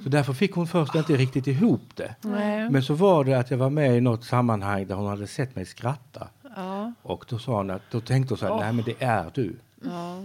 Så 0.02 0.08
därför 0.08 0.32
fick 0.32 0.52
hon 0.52 0.66
först 0.66 0.94
inte 0.94 1.16
riktigt 1.16 1.46
ihop 1.46 1.80
det. 1.94 2.14
Nej. 2.22 2.70
Men 2.70 2.82
så 2.82 2.94
var 2.94 3.24
det 3.24 3.34
att 3.34 3.50
jag 3.50 3.58
var 3.58 3.70
med 3.70 3.96
i 3.96 4.00
något 4.00 4.24
sammanhang 4.24 4.86
där 4.86 4.94
hon 4.94 5.06
hade 5.06 5.26
sett 5.26 5.56
mig 5.56 5.66
skratta. 5.66 6.28
Ja. 6.56 6.92
Och 7.02 7.24
då 7.28 7.38
sa 7.38 7.56
hon 7.56 7.70
att, 7.70 7.82
då 7.90 8.00
tänkte 8.00 8.32
hon 8.34 8.38
så 8.38 8.46
här, 8.46 8.56
nej 8.56 8.72
men 8.72 8.84
det 8.84 9.02
är 9.04 9.30
du. 9.34 9.56
ja. 9.84 10.22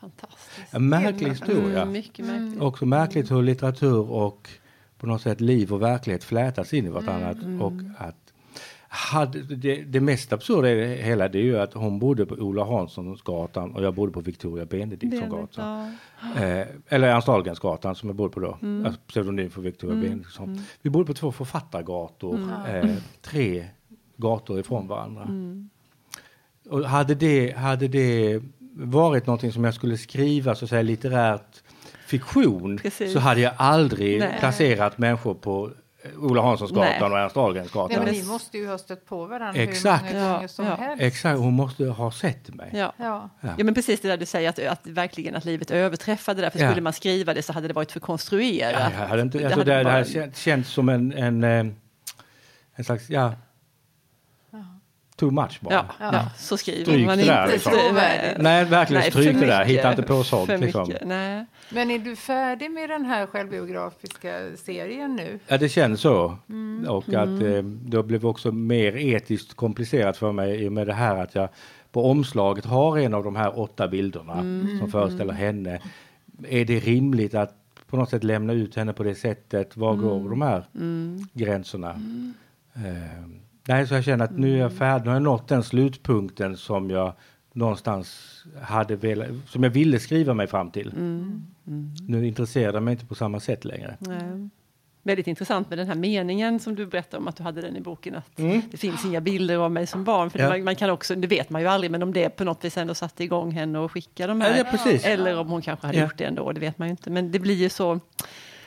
Fantastiskt. 0.00 0.74
En 0.74 0.88
märklig 0.88 1.28
historia. 1.28 1.82
Mm, 1.82 1.92
mycket 1.92 2.26
märkligt. 2.26 2.62
Också 2.62 2.86
märkligt 2.86 3.30
hur 3.30 3.42
litteratur 3.42 4.10
och 4.10 4.48
på 4.98 5.06
något 5.06 5.22
sätt 5.22 5.40
liv 5.40 5.72
och 5.72 5.82
verklighet 5.82 6.24
flätas 6.24 6.74
in 6.74 6.86
i 6.86 6.88
vartannat. 6.88 7.42
Mm. 7.42 7.62
Och 7.62 7.72
att 7.98 8.32
hade, 8.88 9.42
det, 9.42 9.82
det 9.82 10.00
mest 10.00 10.32
absurda 10.32 10.70
i 10.70 10.74
det 10.74 11.02
hela 11.02 11.28
det 11.28 11.38
är 11.38 11.42
ju 11.42 11.58
att 11.58 11.74
hon 11.74 11.98
bodde 11.98 12.26
på 12.26 12.34
Ola 12.34 12.64
Hanssonsgatan 12.64 13.74
och 13.74 13.82
jag 13.82 13.94
bodde 13.94 14.12
på 14.12 14.20
Victoria 14.20 14.64
Benediktsgatan. 14.64 15.96
Ja. 16.36 16.42
Eh, 16.42 16.66
eller 16.88 17.08
Ernst 17.08 17.28
Ahlgrensgatan 17.28 17.94
som 17.94 18.08
jag 18.08 18.16
bodde 18.16 18.34
på 18.34 18.40
då. 18.40 18.58
Mm. 18.62 18.86
Alltså 18.86 19.00
pseudonym 19.06 19.50
för 19.50 19.62
Victoria 19.62 20.00
Benediktsson. 20.02 20.64
Vi 20.82 20.90
bodde 20.90 21.06
på 21.06 21.14
två 21.14 21.32
författargator. 21.32 22.36
Mm. 22.36 22.88
Eh, 22.88 22.96
tre 23.22 23.66
gator 24.16 24.60
ifrån 24.60 24.88
varandra. 24.88 25.22
Mm. 25.22 25.70
Och 26.68 26.84
hade 26.84 27.14
det, 27.14 27.56
hade 27.56 27.88
det 27.88 28.42
varit 28.74 29.26
någonting 29.26 29.52
som 29.52 29.64
jag 29.64 29.74
skulle 29.74 29.98
skriva 29.98 30.54
så 30.54 30.64
att 30.64 30.68
säga 30.68 30.82
litterärt 30.82 31.62
fiktion 32.08 32.78
Precis. 32.78 33.12
så 33.12 33.18
hade 33.18 33.40
jag 33.40 33.52
aldrig 33.56 34.20
Nej. 34.20 34.36
placerat 34.38 34.98
människor 34.98 35.34
på 35.34 35.70
eh, 36.04 36.24
Ola 36.24 36.42
Hanssonsgatan 36.42 37.12
och 37.12 37.18
Ernst 37.18 37.36
Ahlgrensgatan. 37.36 37.88
Nej, 37.90 37.98
men 38.04 38.14
det- 38.14 38.20
ni 38.22 38.26
måste 38.26 38.58
ju 38.58 38.66
ha 38.68 38.78
stött 38.78 39.06
på 39.06 39.24
varandra 39.26 39.62
Exakt. 39.62 40.04
hur 40.04 40.14
många 40.14 40.26
gånger 40.32 40.42
Ja, 40.42 40.48
som 40.48 40.66
ja. 40.66 40.74
helst. 40.76 41.02
Exakt, 41.02 41.38
hon 41.38 41.52
måste 41.54 41.84
ha 41.86 42.10
sett 42.10 42.54
mig. 42.54 42.70
Ja. 42.72 42.92
Ja. 42.96 43.30
Ja. 43.40 43.48
Men 43.64 43.74
precis 43.74 44.00
det 44.00 44.08
där 44.08 44.16
du 44.16 44.26
säger 44.26 44.48
att, 44.48 44.58
att 44.58 44.86
verkligen 44.86 45.36
att 45.36 45.44
livet 45.44 45.70
överträffade 45.70 46.40
det. 46.40 46.50
För 46.50 46.58
Ja. 46.58 46.68
skulle 46.68 46.82
man 46.82 46.92
skriva 46.92 47.34
det 47.34 47.42
så 47.42 47.52
hade 47.52 47.68
det 47.68 47.74
varit 47.74 47.92
för 47.92 48.00
konstruerat. 48.00 48.92
Ja, 48.94 49.00
jag 49.02 49.08
hade 49.08 49.22
inte, 49.22 49.38
Det 49.38 49.44
alltså, 49.44 49.60
hade 49.60 49.70
det, 49.72 49.78
det 49.78 49.84
bara- 49.84 49.92
här 49.92 50.04
kän- 50.04 50.32
känts 50.34 50.70
som 50.70 50.88
en, 50.88 51.12
en, 51.12 51.44
eh, 51.44 51.66
en 52.74 52.84
slags, 52.84 53.10
ja, 53.10 53.32
too 55.18 55.30
much 55.30 55.60
bara. 55.60 55.74
Ja, 55.74 55.84
ja. 56.12 56.30
så 56.36 56.56
skriver 56.56 56.82
Stryk 56.82 57.06
man 57.06 57.18
det 57.18 57.24
där, 57.24 57.42
inte. 57.42 57.52
liksom. 57.52 57.72
Nej, 58.38 58.64
verkligen 58.64 59.00
Nej, 59.02 59.10
stryk 59.10 59.40
det 59.40 59.46
där. 59.46 59.64
Hitta 59.64 59.90
inte 59.90 60.02
på 60.02 60.24
sånt. 60.24 60.60
Liksom. 60.60 60.92
nej. 61.02 61.44
Men 61.70 61.90
är 61.90 61.98
du 61.98 62.16
färdig 62.16 62.70
med 62.70 62.90
den 62.90 63.04
här 63.04 63.26
självbiografiska 63.26 64.56
serien 64.56 65.16
nu? 65.16 65.38
Ja, 65.46 65.58
det 65.58 65.68
känns 65.68 66.00
så. 66.00 66.36
Och 66.88 67.08
att 67.08 67.42
eh, 67.42 67.62
det 67.62 68.02
blev 68.02 68.26
också 68.26 68.52
mer 68.52 68.96
etiskt 68.96 69.54
komplicerat 69.54 70.16
för 70.16 70.32
mig 70.32 70.64
i 70.64 70.68
och 70.68 70.72
med 70.72 70.86
det 70.86 70.92
här 70.92 71.16
att 71.16 71.34
jag 71.34 71.48
på 71.92 72.10
omslaget 72.10 72.64
har 72.64 72.98
en 72.98 73.14
av 73.14 73.24
de 73.24 73.36
här 73.36 73.58
åtta 73.58 73.88
bilderna 73.88 74.34
som 74.78 74.88
föreställer 74.90 75.32
henne. 75.32 75.80
Är 76.48 76.64
det 76.64 76.78
rimligt 76.78 77.34
att 77.34 77.54
på 77.86 77.96
något 77.96 78.10
sätt 78.10 78.24
lämna 78.24 78.52
ut 78.52 78.76
henne 78.76 78.92
på 78.92 79.02
det 79.02 79.14
sättet? 79.14 79.76
Var 79.76 79.96
går 79.96 80.30
de 80.30 80.42
här 80.42 80.64
gränserna? 81.32 81.90
Eh, 82.74 83.47
nej, 83.68 83.86
så 83.86 83.94
jag 83.94 84.04
känner 84.04 84.24
att 84.24 84.38
nu 84.38 84.54
är 84.54 84.58
jag 84.58 84.72
färdig. 84.72 85.04
Nu 85.04 85.08
har 85.10 85.14
jag 85.16 85.22
nått 85.22 85.48
den 85.48 85.62
slutpunkten 85.62 86.56
som 86.56 86.90
jag 86.90 87.12
någonstans 87.52 88.34
hade 88.62 88.96
velat, 88.96 89.28
som 89.46 89.62
jag 89.62 89.70
ville 89.70 89.98
skriva 89.98 90.34
mig 90.34 90.46
fram 90.46 90.70
till. 90.70 90.92
Nu 92.08 92.26
intresserar 92.26 92.72
det 92.72 92.80
mig 92.80 92.92
inte 92.92 93.06
på 93.06 93.14
samma 93.14 93.40
sätt 93.40 93.64
längre. 93.64 93.96
nej. 93.98 94.48
Väldigt 95.02 95.26
intressant 95.26 95.68
med 95.68 95.78
den 95.78 95.86
här 95.86 95.94
meningen 95.94 96.60
som 96.60 96.74
du 96.74 96.86
berättade 96.86 97.20
om 97.20 97.28
att 97.28 97.36
du 97.36 97.42
hade 97.42 97.60
den 97.60 97.76
i 97.76 97.80
boken. 97.80 98.14
Att 98.14 98.38
Mm. 98.38 98.62
det 98.70 98.76
finns 98.76 99.04
inga 99.04 99.20
bilder 99.20 99.56
av 99.56 99.70
mig 99.72 99.86
som 99.86 100.04
barn. 100.04 100.30
För 100.30 100.38
Ja. 100.38 100.48
man, 100.48 100.64
man 100.64 100.76
kan 100.76 100.90
också, 100.90 101.14
det 101.14 101.26
vet 101.26 101.50
man 101.50 101.62
ju 101.62 101.68
aldrig, 101.68 101.90
men 101.90 102.02
om 102.02 102.12
det 102.12 102.28
på 102.28 102.44
något 102.44 102.64
vis 102.64 102.76
ändå 102.76 102.94
satte 102.94 103.24
igång 103.24 103.50
henne 103.52 103.78
och 103.78 103.92
skickade 103.92 104.30
de 104.32 104.40
Ja, 104.40 104.46
här. 104.46 104.58
ja, 104.58 104.64
precis. 104.64 105.04
Eller 105.04 105.38
om 105.38 105.48
hon 105.48 105.62
kanske 105.62 105.86
hade 105.86 105.98
Ja. 105.98 106.04
gjort 106.04 106.16
det 106.18 106.24
ändå, 106.24 106.52
det 106.52 106.60
vet 106.60 106.78
man 106.78 106.88
ju 106.88 106.90
inte. 106.90 107.10
Men 107.10 107.32
det 107.32 107.38
blir 107.38 107.54
ju 107.54 107.68
så, 107.68 108.00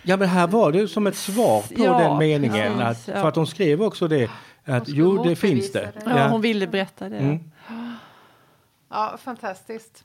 Ja, 0.03 0.17
men 0.17 0.27
här 0.29 0.47
var 0.47 0.71
det 0.71 0.87
som 0.87 1.07
ett 1.07 1.15
svar 1.15 1.61
på 1.75 1.83
Ja, 1.83 1.97
den 1.99 2.17
meningen. 2.17 2.79
att, 2.81 3.07
ja. 3.07 3.13
För 3.13 3.27
att 3.27 3.35
hon 3.35 3.47
skrev 3.47 3.81
också 3.81 4.07
det, 4.07 4.29
att 4.65 4.87
jo, 4.87 5.23
det 5.23 5.35
finns 5.35 5.71
det. 5.71 5.79
det. 5.79 5.91
ja, 6.05 6.27
hon 6.27 6.41
ville 6.41 6.67
berätta 6.67 7.09
det. 7.09 7.17
Mm. 7.17 7.39
Ja, 8.89 9.17
fantastiskt. 9.23 10.03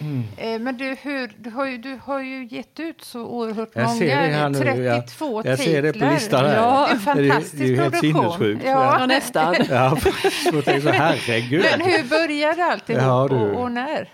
Mm. 0.00 0.22
Eh, 0.36 0.58
men 0.60 0.76
du, 0.76 0.96
hur, 1.02 1.32
du, 1.38 1.50
har 1.50 1.66
ju, 1.66 1.78
du 1.78 2.00
har 2.04 2.20
ju 2.20 2.46
gett 2.50 2.80
ut 2.80 3.04
så 3.04 3.20
oerhört 3.26 3.68
Jag 3.72 3.84
många, 3.86 3.98
ser 3.98 4.06
det 4.06 4.26
här 4.34 4.48
nu, 4.48 4.58
32 4.58 5.42
Jag 5.44 5.58
ser 5.58 5.82
det 5.82 5.88
på 5.88 5.92
titlar. 5.92 6.12
listan 6.14 6.44
här. 6.44 6.56
Ja, 6.56 6.88
Det 7.04 7.10
är 7.10 7.14
en 7.14 7.16
Det 7.18 7.26
är- 7.26 7.30
fantastisk 7.30 7.58
det 7.58 7.64
är 7.64 7.68
ju 7.68 7.76
helt 7.76 7.94
produktion. 8.00 8.22
sinnessjukt. 8.38 8.64
Ja, 8.66 8.98
Ja. 9.00 9.06
nästan. 9.06 9.54
Ja. 9.70 9.96
Jag 10.52 10.64
tänkte 10.64 10.80
så, 10.80 10.88
herregud. 10.90 11.64
Men 11.78 11.80
hur 11.90 12.04
började 12.08 12.64
alltihop 12.64 13.02
Ja, 13.02 13.26
du. 13.30 13.36
och, 13.36 13.62
och 13.62 13.72
när? 13.72 14.08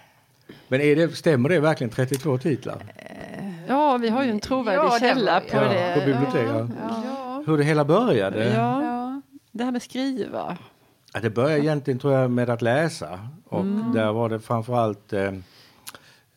Men 0.69 0.81
är 0.81 0.97
det, 0.97 1.17
stämmer 1.17 1.49
det 1.49 1.61
verkligen 1.61 1.91
32 1.91 2.39
titlar? 2.39 2.77
Ja, 3.69 3.97
vi 3.97 4.09
har 4.09 4.23
ju 4.25 4.31
en 4.31 4.41
trovärdig 4.41 4.79
Ja, 4.79 4.93
det 4.95 5.01
källa 5.01 5.41
på 5.41 5.57
Ja, 5.57 5.61
det. 5.61 5.95
på 5.95 6.01
bibliotek, 6.07 6.49
ja. 6.49 6.69
Ja. 6.83 7.43
Hur 7.47 7.59
det 7.59 7.65
hela 7.65 7.85
började? 7.85 8.45
Det 9.57 9.65
här 9.65 9.73
med 9.73 9.83
skriva. 9.83 10.59
Ja, 11.13 11.21
det 11.21 11.31
började 11.31 11.61
egentligen 11.65 11.99
tror 12.01 12.13
jag 12.13 12.31
med 12.31 12.51
att 12.51 12.63
läsa. 12.63 13.29
Och 13.45 13.61
Mm. 13.61 13.93
där 13.93 14.13
var 14.13 14.29
det 14.29 14.41
framförallt 14.41 15.13
eh, 15.13 15.33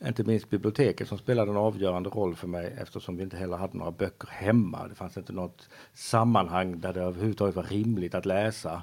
inte 0.06 0.24
minst 0.24 0.50
biblioteket 0.50 1.08
som 1.08 1.18
spelade 1.18 1.50
en 1.50 1.56
avgörande 1.56 2.10
roll 2.10 2.34
för 2.36 2.46
mig 2.48 2.76
eftersom 2.80 3.16
vi 3.16 3.22
inte 3.22 3.36
heller 3.36 3.56
hade 3.56 3.78
några 3.78 3.90
böcker 3.90 4.28
hemma. 4.28 4.88
Det 4.88 4.94
fanns 4.94 5.16
inte 5.16 5.32
något 5.32 5.68
sammanhang 5.94 6.80
där 6.80 6.92
det 6.92 7.00
överhuvudtaget 7.00 7.56
var 7.56 7.62
rimligt 7.62 8.14
att 8.14 8.26
läsa. 8.26 8.82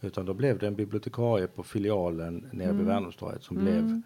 Utan 0.00 0.26
då 0.26 0.34
blev 0.34 0.58
det 0.58 0.66
en 0.66 0.74
bibliotekarie 0.74 1.46
på 1.46 1.62
filialen 1.62 2.48
nere 2.52 2.72
vid 2.72 2.86
Värnhemstorget 2.86 3.42
som 3.42 3.56
blev 3.56 4.02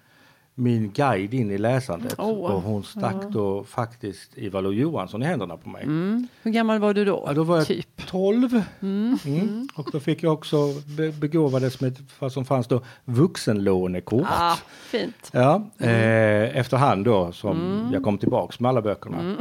min 0.59 0.90
guide 0.90 1.35
in 1.35 1.51
i 1.51 1.59
läsandet. 1.59 2.14
Åh. 2.18 2.53
Och 2.53 2.62
hon 2.62 2.85
stack 2.85 3.23
då 3.31 3.64
faktiskt 3.64 4.38
Ivar 4.38 4.62
Lo 4.62 4.73
Johansson 4.73 5.23
i 5.23 5.27
händerna 5.27 5.57
på 5.57 5.68
mig. 5.68 5.83
Mm. 5.83 6.29
Hur 6.42 6.51
gammal 6.51 6.79
var 6.79 6.94
du 6.94 7.05
då? 7.05 7.25
Ja, 7.27 7.33
då 7.33 7.44
var 7.44 7.57
jag 7.57 7.66
Typ. 7.66 8.07
12. 8.07 8.62
Mm. 8.81 9.68
Och 9.75 9.88
då 9.92 10.01
fick 10.01 10.23
jag 10.23 10.33
också 10.33 10.57
be 10.97 11.12
begåvades 11.12 11.81
med 11.81 11.97
vad 12.18 12.33
som 12.33 12.44
fanns 12.44 12.66
då 12.66 12.81
vuxenlånekort. 13.05 14.27
Ah, 14.27 14.57
fint. 14.90 15.31
Ja, 15.33 15.71
eh, 15.79 16.59
efterhand 16.59 17.05
då 17.05 17.33
som 17.33 17.88
jag 17.92 18.03
kom 18.03 18.18
tillbaks 18.18 18.61
med 18.61 18.68
alla 18.68 18.83
böckerna. 18.83 19.37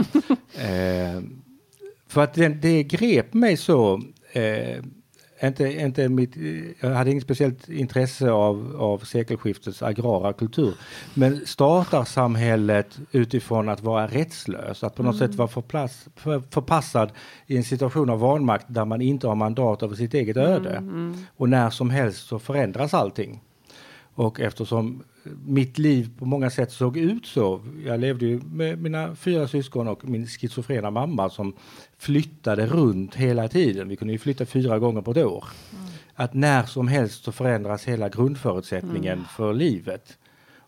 Eh, 0.58 1.22
för 2.08 2.24
att 2.24 2.34
det, 2.34 2.48
det 2.48 2.84
grep 2.84 3.34
mig 3.34 3.58
så. 3.58 4.02
Eh, 4.32 4.84
inte, 5.44 5.82
inte 5.82 6.10
mitt, 6.10 6.36
jag 6.80 6.90
hade 6.90 7.12
inget 7.12 7.24
speciellt 7.24 7.70
intresse 7.70 8.32
av, 8.32 8.76
av 8.80 8.98
sekelskiftets 8.98 9.82
agrara 9.82 10.34
kultur. 10.34 10.74
Men 11.14 11.46
startarsamhället 11.46 13.00
utifrån 13.12 13.70
att 13.70 13.84
vara 13.84 14.08
rättslös, 14.08 14.84
att 14.84 14.96
på 14.96 15.04
något 15.04 15.18
sätt 15.18 15.36
vara 15.36 15.48
förplass, 15.48 16.08
för, 16.16 16.44
förpassad 16.52 17.12
i 17.48 17.58
en 17.58 17.64
situation 17.64 18.10
av 18.10 18.20
vanmakt 18.20 18.66
där 18.68 18.86
man 18.86 19.02
inte 19.02 19.28
har 19.28 19.36
mandat 19.36 19.84
över 19.84 19.96
sitt 19.96 20.14
eget 20.14 20.38
öde. 20.38 20.84
Och 21.38 21.50
när 21.50 21.70
som 21.70 21.90
helst 21.90 22.28
så 22.28 22.40
förändras 22.40 22.94
allting. 22.94 23.42
Och 24.14 24.40
eftersom 24.40 25.04
mitt 25.46 25.78
liv 25.78 26.10
på 26.20 26.26
många 26.26 26.50
sätt 26.50 26.72
såg 26.72 26.98
ut 26.98 27.26
så. 27.26 27.62
Jag 27.86 28.00
levde 28.00 28.26
ju 28.26 28.40
med 28.40 28.82
mina 28.82 29.16
fyra 29.16 29.48
syskon 29.48 29.88
och 29.88 30.10
min 30.10 30.28
schizofrena 30.28 30.92
mamma 30.92 31.30
som 31.30 31.54
flyttade 31.98 32.68
runt 32.68 33.16
hela 33.16 33.48
tiden. 33.48 33.90
Vi 33.90 33.96
kunde 33.96 34.14
ju 34.14 34.20
flytta 34.20 34.46
fyra 34.46 34.80
gånger 34.80 35.02
på 35.02 35.12
ett 35.12 35.18
år. 35.18 35.46
Att 36.16 36.34
när 36.34 36.64
som 36.64 36.88
helst 36.88 37.24
så 37.24 37.32
förändras 37.32 37.86
hela 37.86 38.10
grundförutsättningen 38.10 39.24
för 39.36 39.54
livet. 39.54 40.18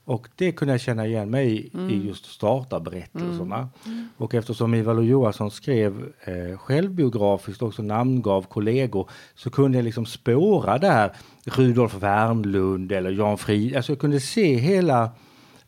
Och 0.10 0.30
det 0.36 0.52
kunde 0.52 0.74
jag 0.74 0.82
känna 0.82 1.08
igen 1.08 1.30
mig 1.30 1.58
i, 1.58 1.94
i 1.94 2.08
just 2.08 2.26
startarberättelserna. 2.26 3.70
Och 4.18 4.34
eftersom 4.36 4.74
Ivar 4.74 5.02
Johansson 5.02 5.52
skrev 5.52 6.14
eh, 6.24 6.58
självbiografiskt 6.58 7.62
och 7.62 7.68
också 7.68 7.82
namngav 7.82 8.42
kollegor 8.42 9.10
så 9.36 9.50
kunde 9.50 9.78
jag 9.78 9.86
liksom 9.86 10.06
spåra 10.06 10.78
där 10.78 11.12
Rudolf 11.46 11.94
Wernlund 11.94 12.92
eller 12.92 13.12
Jan 13.12 13.38
Frid. 13.38 13.76
Alltså 13.76 13.92
jag 13.92 14.00
kunde 14.00 14.20
se 14.20 14.56
hela 14.56 15.12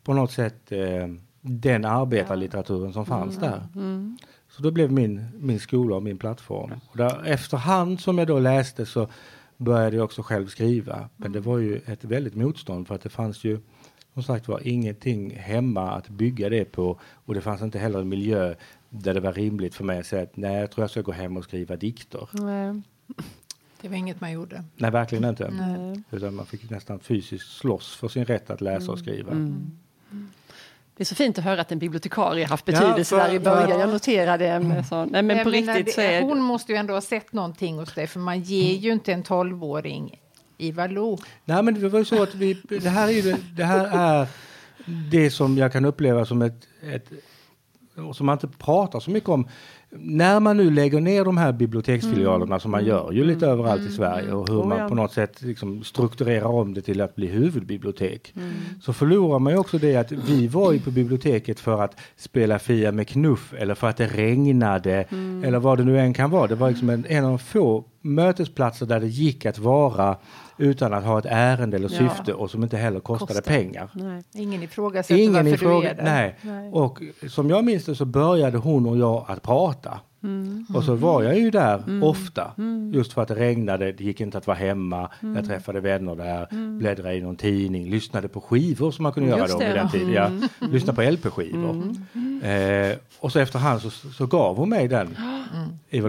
på 0.04 0.14
något 0.14 0.32
sätt 0.32 0.72
eh, 0.72 1.08
den 1.40 1.84
arbetarlitteraturen 1.84 2.92
som 2.92 3.06
fanns 3.06 3.36
där. 3.36 3.62
Så 4.48 4.62
då 4.62 4.70
blev 4.70 4.92
min, 4.92 5.26
min 5.38 5.60
skola 5.60 5.96
och 5.96 6.02
min 6.02 6.18
plattform. 6.18 6.72
Och 6.90 6.96
där, 6.96 7.22
efterhand 7.26 8.00
som 8.00 8.18
jag 8.18 8.26
då 8.26 8.38
läste 8.38 8.86
så 8.86 9.08
började 9.56 9.96
jag 9.96 10.04
också 10.04 10.22
själv 10.22 10.46
skriva. 10.46 11.08
Men 11.16 11.32
det 11.32 11.40
var 11.40 11.58
ju 11.58 11.80
ett 11.86 12.04
väldigt 12.04 12.34
motstånd 12.34 12.88
för 12.88 12.94
att 12.94 13.02
det 13.02 13.08
fanns 13.08 13.44
ju 13.44 13.58
som 14.14 14.22
sagt 14.22 14.48
var 14.48 14.66
ingenting 14.68 15.30
hemma 15.36 15.90
att 15.90 16.08
bygga 16.08 16.48
det 16.48 16.64
på 16.64 17.00
och 17.26 17.34
det 17.34 17.40
fanns 17.40 17.62
inte 17.62 17.78
heller 17.78 18.00
en 18.00 18.08
miljö 18.08 18.54
där 18.88 19.14
det 19.14 19.20
var 19.20 19.32
rimligt 19.32 19.74
för 19.74 19.84
mig 19.84 19.98
att 20.00 20.06
säga 20.06 20.22
att 20.22 20.36
nej, 20.36 20.60
jag 20.60 20.70
tror 20.70 20.82
jag 20.82 20.90
ska 20.90 21.00
gå 21.02 21.12
hem 21.12 21.36
och 21.36 21.44
skriva 21.44 21.76
dikter. 21.76 22.28
Nej. 22.32 22.82
Det 23.80 23.88
var 23.88 23.96
inget 23.96 24.20
man 24.20 24.32
gjorde. 24.32 24.64
Nej, 24.76 24.90
verkligen 24.90 25.24
inte. 25.24 25.50
Nej. 25.50 26.02
Utan 26.10 26.34
man 26.34 26.46
fick 26.46 26.70
nästan 26.70 26.98
fysiskt 27.00 27.50
slåss 27.56 27.96
för 27.96 28.08
sin 28.08 28.24
rätt 28.24 28.50
att 28.50 28.60
läsa 28.60 28.92
och 28.92 28.98
skriva. 28.98 29.32
Det 30.96 31.02
är 31.02 31.04
så 31.04 31.14
fint 31.14 31.38
att 31.38 31.44
höra 31.44 31.60
att 31.60 31.72
en 31.72 31.78
bibliotekarie 31.78 32.46
haft 32.46 32.64
betydelse 32.64 33.16
för- 33.16 33.28
där 33.28 33.34
i 33.34 33.40
början. 33.40 33.80
Jag 33.80 33.88
noterade. 33.90 34.60
Med 34.60 34.86
så. 34.86 35.04
Nej, 35.04 35.22
men 35.22 35.44
på 35.44 35.50
menar, 35.50 35.74
riktigt 35.74 35.94
så 35.94 36.00
det- 36.00 36.06
är 36.14 36.22
Hon 36.22 36.40
måste 36.42 36.72
ju 36.72 36.78
ändå 36.78 36.94
ha 36.94 37.00
sett 37.00 37.32
någonting 37.32 37.78
hos 37.78 37.94
dig, 37.94 38.06
för 38.06 38.20
man 38.20 38.40
ger 38.40 38.76
ju 38.78 38.92
inte 38.92 39.12
en 39.12 39.22
tolvåring 39.22 40.20
Ivar 40.58 40.88
Lo. 40.88 41.18
Nej, 41.44 41.62
men 41.62 41.74
det 41.74 41.88
var 41.88 41.98
ju 41.98 42.04
så 42.04 42.22
att 42.22 42.34
vi, 42.34 42.56
det 42.68 42.88
här 42.88 43.08
är 43.08 43.12
ju 43.12 43.36
det, 43.56 43.64
här 43.64 43.88
är 43.92 44.26
det 45.10 45.30
som 45.30 45.58
jag 45.58 45.72
kan 45.72 45.84
uppleva 45.84 46.24
som 46.24 46.42
ett, 46.42 46.68
ett 46.92 47.10
som 48.12 48.26
man 48.26 48.32
inte 48.36 48.48
pratar 48.58 49.00
så 49.00 49.10
mycket 49.10 49.28
om. 49.28 49.48
När 49.90 50.40
man 50.40 50.56
nu 50.56 50.70
lägger 50.70 51.00
ner 51.00 51.24
de 51.24 51.36
här 51.36 51.52
biblioteksfilialerna 51.52 52.60
som 52.60 52.70
man 52.70 52.84
gör 52.84 53.12
ju 53.12 53.24
lite 53.24 53.46
överallt 53.46 53.82
i 53.82 53.92
Sverige 53.92 54.32
och 54.32 54.48
hur 54.48 54.62
Oh, 54.62 54.66
man 54.66 54.78
ja. 54.78 54.88
på 54.88 54.94
något 54.94 55.12
sätt 55.12 55.42
liksom 55.42 55.84
strukturerar 55.84 56.46
om 56.46 56.74
det 56.74 56.82
till 56.82 57.00
att 57.00 57.16
bli 57.16 57.26
huvudbibliotek. 57.26 58.34
Så 58.82 58.92
förlorar 58.92 59.38
man 59.38 59.52
ju 59.52 59.58
också 59.58 59.78
det 59.78 59.96
att 59.96 60.12
vi 60.12 60.48
var 60.48 60.72
ju 60.72 60.80
på 60.80 60.90
biblioteket 60.90 61.60
för 61.60 61.82
att 61.82 62.00
spela 62.16 62.58
Fia 62.58 62.92
med 62.92 63.08
knuff 63.08 63.54
eller 63.58 63.74
för 63.74 63.88
att 63.88 63.96
det 63.96 64.06
regnade 64.06 65.04
eller 65.44 65.58
vad 65.58 65.78
det 65.78 65.84
nu 65.84 65.98
än 65.98 66.14
kan 66.14 66.30
vara. 66.30 66.46
Det 66.46 66.54
var 66.54 66.70
liksom 66.70 66.90
en, 66.90 67.06
en 67.08 67.24
av 67.24 67.30
de 67.30 67.38
få 67.38 67.84
mötesplatser 68.02 68.86
där 68.86 69.00
det 69.00 69.06
gick 69.08 69.46
att 69.46 69.58
vara 69.58 70.16
utan 70.58 70.92
att 70.92 71.04
ha 71.04 71.18
ett 71.18 71.26
ärende 71.28 71.76
eller 71.76 71.90
Ja. 71.92 71.98
syfte 71.98 72.34
och 72.34 72.50
som 72.50 72.62
inte 72.62 72.76
heller 72.76 73.00
kostade 73.00 73.34
Kostar. 73.34 73.42
pengar. 73.54 73.88
Nej. 73.94 74.22
Ingen 74.34 74.62
ifrågasätter 74.62 75.20
Ingen 75.20 75.32
varför 75.32 75.48
ifråga, 75.54 75.80
du 75.94 76.00
är 76.00 76.04
där. 76.04 76.04
nej. 76.04 76.36
Nej. 76.42 76.70
Och 76.72 77.02
som 77.28 77.50
jag 77.50 77.64
minns 77.64 77.84
det 77.84 77.94
så 77.94 78.04
började 78.04 78.58
hon 78.58 78.86
och 78.86 78.96
jag 78.98 79.24
att 79.28 79.42
prata. 79.42 80.00
Mm. 80.24 80.66
Och 80.74 80.84
så 80.84 80.94
var 80.94 81.22
jag 81.22 81.38
ju 81.38 81.50
där 81.50 82.04
ofta. 82.04 82.50
Just 82.92 83.12
för 83.12 83.22
att 83.22 83.28
det 83.28 83.34
regnade, 83.34 83.92
det 83.92 84.04
gick 84.04 84.20
inte 84.20 84.38
att 84.38 84.46
vara 84.46 84.56
hemma. 84.56 85.08
Mm. 85.22 85.36
Jag 85.36 85.46
träffade 85.46 85.80
vänner 85.80 86.16
där, 86.16 86.46
bläddrade 86.78 87.14
i 87.14 87.20
någon 87.20 87.36
tidning, 87.36 87.90
lyssnade 87.90 88.28
på 88.28 88.40
skivor 88.40 88.90
som 88.90 89.02
man 89.02 89.12
kunde 89.12 89.28
göra 89.28 89.40
Just 89.40 89.52
då 89.52 89.58
det, 89.58 89.66
vid 89.66 89.74
den 89.74 89.88
ja. 90.14 90.26
Mm. 90.26 90.38
tiden. 90.40 90.48
Ja, 90.60 90.66
lyssna 90.66 90.92
på 90.92 91.02
LP-skivor. 91.02 91.94
Eh, 92.42 92.96
och 93.20 93.32
så 93.32 93.38
efterhand 93.38 93.80
så, 93.82 93.90
så 93.90 94.26
gav 94.26 94.56
hon 94.56 94.68
mig 94.68 94.88
den, 94.88 95.16
Ivar 95.90 96.08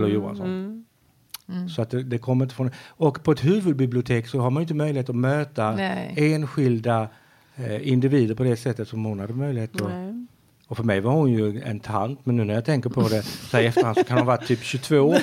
Mm. 1.49 1.69
Så 1.69 1.81
att 1.81 1.89
det, 1.89 2.03
det 2.03 2.17
kommer 2.17 2.45
inte 2.45 2.55
från... 2.55 2.71
Och 2.87 3.23
på 3.23 3.31
ett 3.31 3.43
huvudbibliotek 3.45 4.27
så 4.27 4.39
har 4.39 4.49
man 4.49 4.61
inte 4.61 4.73
möjlighet 4.73 5.09
att 5.09 5.15
möta 5.15 5.71
Nej. 5.71 6.13
enskilda 6.17 7.07
eh, 7.55 7.87
individer 7.87 8.35
på 8.35 8.43
det 8.43 8.55
sättet 8.57 8.87
som 8.87 9.05
hon 9.05 9.19
hade 9.19 9.33
möjlighet 9.33 9.81
att 9.81 9.87
Nej. 9.89 10.25
och 10.67 10.77
för 10.77 10.83
mig 10.83 10.99
var 11.01 11.11
hon 11.11 11.31
ju 11.31 11.61
en 11.61 11.79
tant, 11.79 12.25
men 12.25 12.35
nu 12.37 12.43
när 12.43 12.53
jag 12.53 12.65
tänker 12.65 12.89
på 12.89 13.01
det 13.01 13.21
så 13.49 13.57
här 13.57 13.63
i 13.63 13.67
efterhand 13.67 13.97
så 13.97 14.03
kan 14.03 14.17
hon 14.17 14.27
vara 14.27 14.37
typ 14.37 14.63
22, 14.63 15.15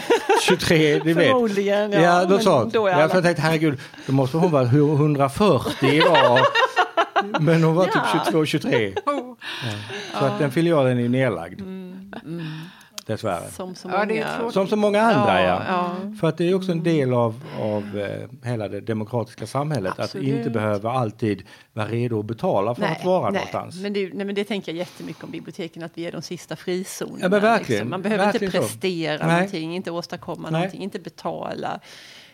23, 0.49 1.01
ni 1.05 1.13
vet. 1.13 1.29
Förmodligen, 1.29 1.93
ja. 1.93 2.01
Ja, 2.01 2.25
då 2.25 2.39
sa 2.39 2.65
då 2.65 2.87
är 2.87 2.91
ja, 2.91 2.97
alla- 2.97 3.09
för 3.09 3.15
jag 3.17 3.25
tänkte 3.25 3.43
herregud, 3.43 3.79
då 4.07 4.13
måste 4.13 4.37
hon 4.37 4.51
vara 4.51 4.65
140 4.65 5.89
idag. 5.89 6.39
Men 7.41 7.63
hon 7.65 7.75
var 7.75 7.87
Ja. 7.87 7.93
typ 8.13 8.25
22, 8.27 8.45
23. 8.47 8.93
Ja. 9.07 9.37
Så 10.19 10.25
att 10.25 10.39
den 10.39 10.51
filialen 10.51 10.99
är 10.99 11.09
nedlagd. 11.09 11.61
Mm, 11.61 12.11
Dessvärre. 13.11 13.51
Som 13.51 13.75
så 13.75 13.89
Ja, 13.89 14.05
många. 14.09 14.37
tråkigt. 14.37 14.55
Som 14.55 14.67
så 14.67 14.77
många 14.77 15.01
andra 15.01 15.43
ja. 15.43 15.63
ja. 15.69 15.91
För 16.21 16.29
att 16.29 16.39
det 16.39 16.49
är 16.51 16.55
också 16.55 16.73
en 16.73 16.83
del 16.83 17.13
av, 17.15 17.45
av 17.61 17.99
eh, 17.99 18.49
hela 18.51 18.69
det 18.69 18.81
demokratiska 18.81 19.47
samhället. 19.47 19.93
Absolut. 19.99 20.33
Att 20.33 20.39
inte 20.39 20.51
behöva 20.51 20.93
alltid 20.93 21.43
vara 21.73 21.87
redo 21.87 22.19
att 22.21 22.27
betala 22.27 22.75
för 22.75 22.83
att 22.85 23.05
vara 23.05 23.31
någonstans. 23.31 23.77
Men 23.81 23.93
det, 23.93 24.15
nej, 24.15 24.27
men 24.27 24.35
det 24.35 24.45
tänker 24.45 24.73
jag 24.73 24.79
jättemycket 24.79 25.25
om 25.25 25.31
biblioteken, 25.31 25.83
att 25.83 25.93
vi 25.95 26.07
är 26.07 26.13
de 26.13 26.23
sista 26.23 26.57
frizonerna. 26.57 27.19
Ja, 27.23 27.29
men 27.29 27.41
verkligen. 27.43 27.79
Liksom. 27.79 27.91
Man 27.91 28.03
behöver 28.03 28.25
Verkligen 28.25 28.45
inte 28.47 28.59
så. 28.59 28.63
prestera 28.65 29.27
Nej. 29.27 29.35
någonting, 29.37 29.75
inte 29.77 29.91
åstadkomma 29.91 30.51
Nej. 30.51 30.61
någonting, 30.61 30.83
inte 30.83 30.99
betala. 30.99 31.81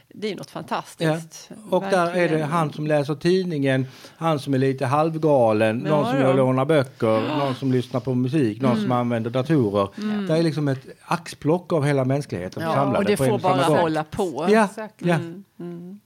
Det 0.08 0.26
är 0.26 0.30
ju 0.30 0.36
något 0.36 0.50
fantastiskt. 0.50 1.50
Och 1.70 1.82
där 1.82 2.06
är 2.10 2.12
det 2.14 2.20
Verkligen. 2.20 2.48
han 2.48 2.72
som 2.72 2.86
läser 2.86 3.14
tidningen, 3.14 3.86
han 4.16 4.38
som 4.38 4.54
är 4.54 4.58
lite 4.58 4.86
halvgalen, 4.86 5.82
Ja, 5.86 5.90
någon 5.90 6.04
som 6.06 6.16
ja. 6.20 6.24
Mm. 6.24 6.36
lånar 6.36 6.64
böcker, 6.64 7.38
någon 7.38 7.54
som 7.54 7.72
lyssnar 7.72 8.00
på 8.00 8.14
musik, 8.14 8.60
någon 8.62 8.80
som 8.80 8.92
använder 8.92 9.30
datorer. 9.30 9.88
Det 10.28 10.38
är 10.38 10.42
liksom 10.42 10.68
ett 10.68 10.86
axplock 11.04 11.72
av 11.72 11.84
hela 11.84 12.04
mänskligheten 12.04 12.62
Ja, 12.62 12.74
samlade 12.74 12.98
och 12.98 13.04
det 13.04 13.16
får 13.16 13.38
bara 13.38 13.68
gång. 13.68 13.76
hålla 13.76 14.04
på. 14.04 14.46
Ja, 14.50 14.68
ja. 14.98 15.14
Mm. 15.60 16.00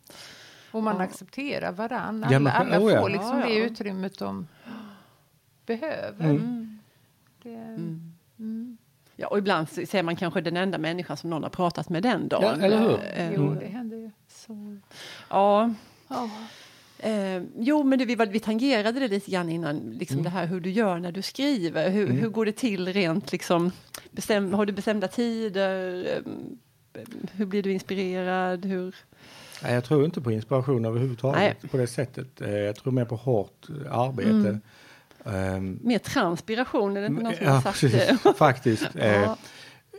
Och 0.72 0.82
man 0.82 1.00
accepterar 1.00 1.72
varandra. 1.72 2.28
Ja, 2.30 2.36
Alla, 2.36 2.44
men- 2.64 2.72
alla 2.74 2.86
oh 2.86 2.92
ja. 2.92 3.00
får 3.00 3.08
liksom 3.08 3.38
Ja, 3.40 3.46
det 3.46 3.52
ja. 3.54 3.64
utrymmet 3.64 4.18
de 4.18 4.46
behöver. 5.66 6.24
Mm. 6.30 6.78
Det, 7.42 7.54
Mm. 8.38 8.76
Ja, 9.16 9.26
och 9.26 9.38
ibland 9.38 9.68
ser 9.68 10.02
man 10.02 10.16
kanske 10.16 10.40
den 10.40 10.56
enda 10.56 10.78
människan 10.78 11.16
som 11.16 11.30
någon 11.30 11.42
har 11.42 11.50
pratat 11.50 11.88
med 11.88 12.02
den 12.02 12.28
dagen. 12.28 12.56
Ja, 12.60 12.66
eller 12.66 12.78
hur? 12.80 12.98
Eh, 13.16 13.32
Jo, 13.34 13.54
det 13.60 13.66
händer 13.66 13.66
ju. 13.66 13.79
Så. 14.54 14.76
Ja, 15.28 15.70
Ja. 16.08 16.30
Eh, 17.02 17.42
jo, 17.58 17.82
men 17.84 17.98
det, 17.98 18.04
vi, 18.04 18.14
var- 18.14 18.26
vi 18.26 18.40
tangerade 18.40 19.00
det 19.00 19.08
lite 19.08 19.30
grann 19.30 19.48
innan, 19.48 19.78
liksom 19.90 20.14
Mm. 20.14 20.24
det 20.24 20.30
här 20.30 20.46
hur 20.46 20.60
du 20.60 20.70
gör 20.70 20.98
när 20.98 21.12
du 21.12 21.22
skriver. 21.22 21.90
Hur, 21.90 22.06
hur 22.08 22.28
går 22.28 22.44
det 22.44 22.52
till 22.52 22.92
rent 22.92 23.32
liksom? 23.32 23.72
Bestäm, 24.10 24.54
har 24.54 24.66
du 24.66 24.72
bestämda 24.72 25.08
tider? 25.08 26.04
Eh, 26.94 27.02
hur 27.32 27.46
blir 27.46 27.62
du 27.62 27.72
inspirerad? 27.72 28.64
Hur? 28.64 28.94
Nej, 29.62 29.74
jag 29.74 29.84
tror 29.84 30.04
inte 30.04 30.20
på 30.20 30.32
inspiration 30.32 30.84
överhuvudtaget 30.84 31.70
på 31.70 31.76
det 31.76 31.86
sättet. 31.86 32.40
Eh, 32.40 32.50
Jag 32.54 32.76
tror 32.76 32.92
mer 32.92 33.04
på 33.04 33.16
hårt 33.16 33.66
arbete. 33.90 34.58
Ehm, 35.24 35.78
Mer 35.82 35.98
transpiration? 35.98 36.96
Är 36.96 37.00
det 37.00 37.06
inte 37.06 37.22
någon 37.22 37.34
som 37.36 37.46
har 37.46 37.54
ja, 37.54 37.62
sagt 37.62 37.80
precis, 37.80 38.22
det? 38.22 38.34
faktiskt. 38.38 38.88
Eh, 38.94 39.34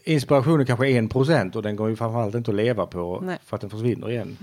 Ja. 0.03 0.13
Inspiration 0.13 0.59
är 0.59 0.65
kanske 0.65 0.89
en 0.89 1.09
procent 1.09 1.55
och 1.55 1.61
den 1.63 1.75
går 1.75 1.89
ju 1.89 1.95
framförallt 1.95 2.35
inte 2.35 2.51
att 2.51 2.57
leva 2.57 2.85
på 2.85 3.19
Nej. 3.23 3.37
för 3.45 3.55
att 3.55 3.61
den 3.61 3.69
försvinner 3.69 4.09
igen. 4.11 4.37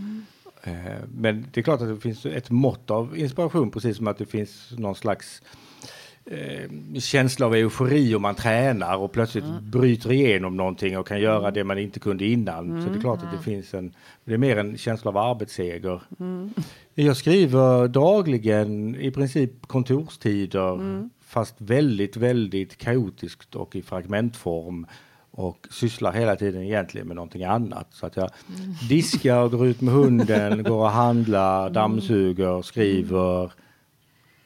Eh, 0.62 0.72
Men 1.14 1.46
det 1.52 1.60
är 1.60 1.62
klart 1.62 1.80
att 1.80 1.88
det 1.88 2.00
finns 2.00 2.26
ett 2.26 2.50
mått 2.50 2.90
av 2.90 3.18
inspiration 3.18 3.70
precis 3.70 3.96
som 3.96 4.06
att 4.08 4.18
det 4.18 4.26
finns 4.26 4.72
någon 4.78 4.94
slags 4.94 5.42
eh, 6.24 6.98
känsla 6.98 7.46
av 7.46 7.54
eufori 7.54 8.14
om 8.14 8.22
man 8.22 8.34
tränar 8.34 8.96
och 8.96 9.12
plötsligt 9.12 9.44
bryter 9.62 10.12
igenom 10.12 10.56
någonting 10.56 10.98
och 10.98 11.06
kan 11.06 11.20
göra 11.20 11.50
det 11.50 11.64
man 11.64 11.78
inte 11.78 12.00
kunde 12.00 12.26
innan. 12.26 12.82
Så 12.82 12.88
det 12.88 12.98
är 12.98 13.00
klart 13.00 13.22
att 13.22 13.32
det 13.38 13.42
finns 13.44 13.74
en, 13.74 13.94
det 14.24 14.34
är 14.34 14.38
mer 14.38 14.56
en 14.56 14.78
känsla 14.78 15.10
av 15.10 15.16
arbetsseger. 15.16 16.00
Jag 16.94 17.16
skriver 17.16 17.88
dagligen 17.88 18.96
i 18.96 19.10
princip 19.10 19.66
kontorstider 19.66 21.08
fast 21.24 21.54
väldigt, 21.58 22.16
väldigt 22.16 22.76
kaotiskt 22.78 23.54
och 23.54 23.76
i 23.76 23.82
fragmentform 23.82 24.86
och 25.38 25.68
sysslar 25.70 26.12
hela 26.12 26.36
tiden 26.36 26.62
egentligen 26.62 27.06
med 27.06 27.16
någonting 27.16 27.44
annat. 27.44 27.86
Så 27.90 28.06
att 28.06 28.16
jag 28.16 28.30
diskar, 28.88 29.48
går 29.48 29.66
ut 29.66 29.80
med 29.80 29.94
hunden, 29.94 30.62
går 30.68 30.84
och 30.84 30.90
handlar, 30.90 31.70
dammsuger, 31.70 32.62
skriver 32.62 33.52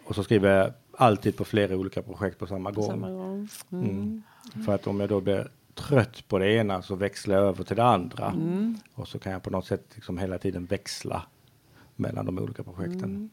och 0.05 0.15
så 0.15 0.25
skriver 0.25 0.59
jag 0.59 0.73
alltid 0.97 1.37
på 1.37 1.45
flera 1.45 1.77
olika 1.77 2.03
projekt 2.03 2.39
på 2.39 2.47
samma 2.47 2.71
gång. 2.71 2.87
Samma 2.87 3.11
gång. 3.11 3.49
Mm. 3.73 4.23
För 4.67 4.75
att 4.75 4.87
om 4.87 5.01
jag 5.01 5.09
då 5.09 5.21
blir 5.21 5.49
trött 5.75 6.29
på 6.29 6.39
det 6.39 6.53
ena 6.53 6.83
så 6.83 6.95
växlar 6.95 7.35
jag 7.35 7.45
över 7.45 7.65
till 7.65 7.77
det 7.77 7.85
andra. 7.85 8.27
Mm. 8.27 8.79
Och 8.95 9.09
så 9.09 9.19
kan 9.19 9.33
jag 9.33 9.43
på 9.43 9.51
något 9.51 9.67
sätt 9.67 9.85
liksom 9.95 10.19
hela 10.19 10.39
tiden 10.39 10.65
växla 10.65 11.23
mellan 11.97 12.27
de 12.27 12.39
olika 12.39 12.63
projekten. 12.63 13.31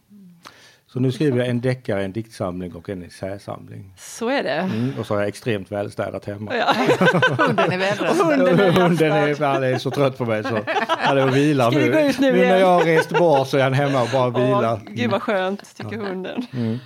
Mm. 0.89 0.93
Så 0.93 0.99
nu 0.99 1.12
skriver 1.12 1.38
jag 1.38 1.47
en 1.47 1.62
deckare, 1.62 2.04
en 2.04 2.12
diktsamling 2.12 2.75
och 2.75 2.89
en 2.89 3.04
essäsamling. 3.04 3.93
Så 3.97 4.30
är 4.30 4.43
det. 4.43 4.49
Mm. 4.52 4.93
Och 4.99 5.06
så 5.06 5.13
har 5.13 5.21
jag 5.21 5.28
extremt 5.28 5.71
välstädat 5.71 6.25
hemma. 6.25 6.56
Ja. 6.56 6.73
Hunden 7.38 7.71
är 7.71 7.78
vädrad. 7.78 8.15
Hunden 8.17 8.60
är 8.60 8.71
Hunden 8.71 9.12
är, 9.12 9.36
han 9.54 9.63
är 9.63 9.78
så 9.78 9.91
trött 9.91 10.17
på 10.17 10.25
mig 10.25 10.43
så 10.43 10.60
han 10.88 11.17
är 11.17 11.28
och 11.28 11.36
vilar 11.36 11.71
Ska 11.71 11.80
nu. 11.80 11.91
gå 11.91 11.99
ut 11.99 12.19
nu 12.19 12.32
när 12.32 12.38
igen? 12.43 12.60
jag 12.60 12.67
har 12.67 12.84
rest 12.86 13.10
bort 13.10 13.47
så 13.47 13.58
är 13.58 13.63
han 13.63 13.73
hemma 13.73 14.02
och 14.02 14.10
bara 14.13 14.30
vilar. 14.30 14.82
Åh, 14.88 14.93
gud 14.93 15.12
vad 15.12 15.21
skönt, 15.21 15.75
tycker 15.78 15.97
hunden. 15.97 16.47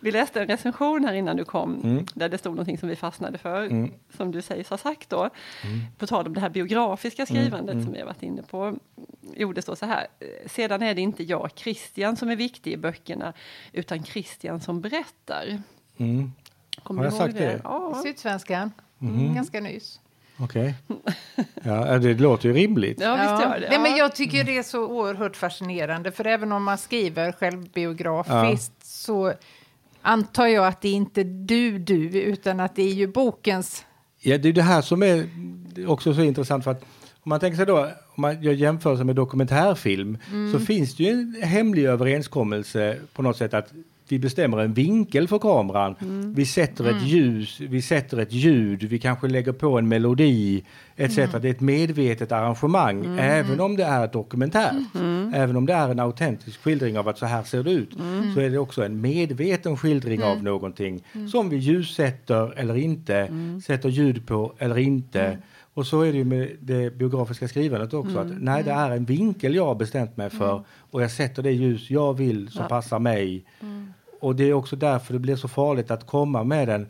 Vi 0.00 0.10
läste 0.12 0.40
en 0.40 0.46
recension 0.46 1.04
här 1.04 1.14
innan 1.14 1.36
du 1.36 1.44
kom, 1.44 1.80
Mm. 1.84 2.06
där 2.14 2.28
det 2.28 2.38
stod 2.38 2.52
någonting 2.52 2.78
som 2.78 2.88
vi 2.88 2.96
fastnade 2.96 3.38
för, 3.38 3.62
Mm. 3.62 3.90
som 4.16 4.30
du 4.32 4.42
sägs 4.42 4.70
ha 4.70 4.76
sagt 4.76 5.10
då. 5.10 5.30
På 5.98 6.06
tal 6.06 6.26
om 6.26 6.34
det 6.34 6.40
här 6.40 6.50
biografiska 6.50 7.26
skrivandet 7.26 7.82
som 7.84 7.92
vi 7.92 7.98
har 7.98 8.06
varit 8.06 8.22
inne 8.22 8.42
på. 8.42 8.76
Jo, 9.36 9.52
det 9.52 9.62
står 9.62 9.74
så 9.74 9.86
här. 9.86 10.06
Sedan 10.46 10.82
är 10.82 10.94
det 10.94 11.00
inte 11.00 11.22
jag, 11.24 11.50
Christian, 11.56 12.16
som 12.16 12.28
är 12.30 12.36
viktig 12.36 12.72
i 12.72 12.76
böckerna, 12.76 13.27
utan 13.72 14.04
Christian 14.04 14.60
som 14.60 14.80
berättar. 14.80 15.62
Mm. 15.98 16.32
Kommer 16.82 17.02
Har 17.04 17.10
du 17.10 17.16
jag 17.16 17.20
ihåg 17.20 17.30
sagt 17.30 17.38
det? 17.38 17.60
Ja. 17.64 18.00
Sydsvenskan. 18.04 18.72
Mhm. 18.98 19.34
Ganska 19.34 19.60
nyss. 19.60 20.00
Okej. 20.40 20.74
Ja, 21.62 21.98
det 21.98 22.14
låter 22.14 22.48
ju 22.48 22.54
rimligt. 22.54 23.00
ja, 23.00 23.12
visst 23.16 23.44
gör 23.44 23.60
det. 23.60 23.68
Nej, 23.70 23.78
men 23.78 23.90
Ja. 23.90 23.96
jag 23.98 24.14
tycker 24.14 24.44
det 24.44 24.58
är 24.58 24.62
så 24.62 24.86
oerhört 24.86 25.36
fascinerande, 25.36 26.12
för 26.12 26.26
även 26.26 26.52
om 26.52 26.64
man 26.64 26.78
skriver 26.78 27.32
självbiografiskt 27.32 28.86
så 28.86 29.32
antar 30.02 30.46
jag 30.46 30.66
att 30.66 30.80
det 30.80 30.88
är 30.88 30.92
inte 30.94 31.24
du 31.24 31.78
du, 31.78 32.20
utan 32.22 32.60
att 32.60 32.76
det 32.76 32.82
är 32.82 32.94
ju 32.94 33.06
bokens... 33.06 33.84
Ja, 34.20 34.38
det 34.38 34.48
är 34.48 34.52
det 34.52 34.62
här 34.62 34.82
som 34.82 35.02
är 35.02 35.28
också 35.86 36.14
så 36.14 36.20
intressant 36.22 36.64
för 36.64 36.70
att 36.70 36.84
om 37.28 37.30
man 37.30 37.40
tänker 37.40 37.56
sig 37.56 37.66
då, 37.66 37.78
om 38.14 38.20
man 38.22 38.42
gör 38.42 38.52
jämförelse 38.52 39.04
med 39.04 39.16
dokumentärfilm, 39.16 40.18
mm. 40.32 40.52
så 40.52 40.60
finns 40.60 40.96
det 40.96 41.02
ju 41.02 41.10
en 41.10 41.42
hemlig 41.42 41.84
överenskommelse 41.84 42.96
på 43.12 43.22
något 43.22 43.36
sätt 43.36 43.54
att 43.54 43.72
vi 44.08 44.18
bestämmer 44.18 44.58
en 44.58 44.74
vinkel 44.74 45.28
för 45.28 45.38
kameran, 45.38 45.94
mm. 46.00 46.34
vi 46.34 46.46
sätter 46.46 46.84
ett 46.84 46.90
mm. 46.90 47.04
ljus, 47.04 47.60
vi 47.60 47.82
sätter 47.82 48.18
ett 48.18 48.32
ljud, 48.32 48.82
vi 48.82 48.98
kanske 48.98 49.28
lägger 49.28 49.52
på 49.52 49.78
en 49.78 49.88
melodi 49.88 50.64
etc. 50.96 51.18
Mm. 51.18 51.30
Det 51.40 51.48
är 51.48 51.50
ett 51.50 51.60
medvetet 51.60 52.32
arrangemang, 52.32 53.04
mm. 53.04 53.18
även 53.18 53.60
om 53.60 53.76
det 53.76 53.84
är 53.84 54.08
dokumentärt. 54.08 54.94
Mm. 54.94 55.34
Även 55.34 55.56
om 55.56 55.66
det 55.66 55.72
är 55.72 55.88
en 55.88 56.00
autentisk 56.00 56.60
skildring 56.60 56.98
av 56.98 57.08
att 57.08 57.18
så 57.18 57.26
här 57.26 57.42
ser 57.42 57.62
det 57.62 57.70
ut, 57.70 57.92
så 58.34 58.40
är 58.40 58.50
det 58.50 58.58
också 58.58 58.84
en 58.84 59.00
medveten 59.00 59.76
skildring 59.76 60.22
av 60.22 60.42
någonting 60.42 61.04
som 61.32 61.48
vi 61.48 61.56
ljussätter 61.56 62.58
eller 62.58 62.76
inte, 62.76 63.28
sätter 63.66 63.88
ljud 63.88 64.26
på 64.26 64.52
eller 64.58 64.78
inte. 64.78 65.38
Och 65.78 65.86
så 65.86 66.00
är 66.00 66.12
det 66.12 66.18
ju 66.18 66.24
med 66.24 66.56
det 66.60 66.90
biografiska 66.98 67.48
skrivandet 67.48 67.94
också. 67.94 68.18
Mm. 68.18 68.32
Att, 68.32 68.42
nej, 68.42 68.62
det 68.62 68.70
är 68.70 68.90
en 68.90 69.04
vinkel 69.04 69.54
jag 69.54 69.66
har 69.66 69.74
bestämt 69.74 70.16
mig 70.16 70.30
för 70.30 70.52
mm. 70.52 70.64
och 70.90 71.02
jag 71.02 71.10
sätter 71.10 71.42
det 71.42 71.52
ljus 71.52 71.90
jag 71.90 72.14
vill 72.14 72.48
som 72.48 72.62
ja. 72.62 72.68
passar 72.68 72.98
mig. 72.98 73.44
Mm. 73.60 73.92
Och 74.20 74.36
det 74.36 74.44
är 74.44 74.52
också 74.52 74.76
därför 74.76 75.12
det 75.12 75.18
blir 75.18 75.36
så 75.36 75.48
farligt 75.48 75.90
att 75.90 76.06
komma 76.06 76.44
med 76.44 76.68
en, 76.68 76.86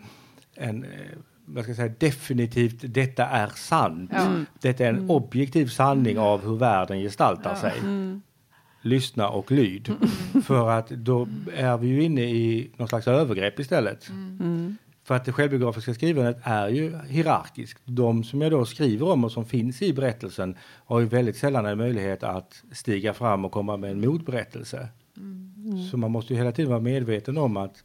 en 0.55 0.85
eh, 0.85 0.91
vad 1.45 1.65
ska 1.65 1.71
jag 1.71 1.77
säga, 1.77 1.95
definitivt 1.99 2.95
detta 2.95 3.27
är 3.27 3.49
sant. 3.49 4.13
Mm. 4.13 4.47
Detta 4.61 4.85
är 4.85 4.89
en 4.89 4.97
mm. 4.97 5.11
objektiv 5.11 5.67
sanning 5.67 6.19
av 6.19 6.45
hur 6.45 6.57
världen 6.57 7.01
gestaltar 7.01 7.51
ja. 7.51 7.57
sig. 7.57 7.79
Mm. 7.79 8.23
Lyssna 8.83 9.29
och 9.29 9.51
lyd. 9.53 9.89
Mm. 9.89 10.43
För 10.43 10.71
att 10.71 10.89
då 10.89 11.29
är 11.55 11.77
vi 11.77 11.89
ju 11.89 12.03
inne 12.03 12.23
i 12.23 12.71
någon 12.77 12.89
slags 12.89 13.09
övergrepp 13.09 13.61
istället. 13.61 14.11
Mm. 15.09 15.15
För 15.15 15.15
att 15.15 15.25
det 15.25 15.33
självbiografiska 15.33 15.95
skrivandet 15.95 16.37
är 16.43 16.69
ju 16.69 16.97
hierarkiskt. 17.09 17.81
De 17.85 18.25
som 18.25 18.41
jag 18.41 18.51
då 18.51 18.65
skriver 18.65 19.09
om 19.09 19.25
och 19.25 19.33
som 19.33 19.45
finns 19.45 19.83
i 19.83 19.93
berättelsen 19.93 20.57
har 20.87 21.01
ju 21.01 21.07
väldigt 21.07 21.37
sällan 21.37 21.67
en 21.67 21.79
möjlighet 21.79 22.23
att 22.23 22.63
stiga 22.73 23.15
fram 23.15 23.45
och 23.45 23.53
komma 23.53 23.77
med 23.77 23.91
en 23.91 24.01
motberättelse. 24.01 24.89
Mm. 25.17 25.89
Så 25.91 25.97
man 25.97 26.11
måste 26.11 26.33
ju 26.33 26.39
hela 26.39 26.53
tiden 26.53 26.71
vara 26.71 26.81
medveten 26.81 27.39
om 27.39 27.57
att, 27.57 27.85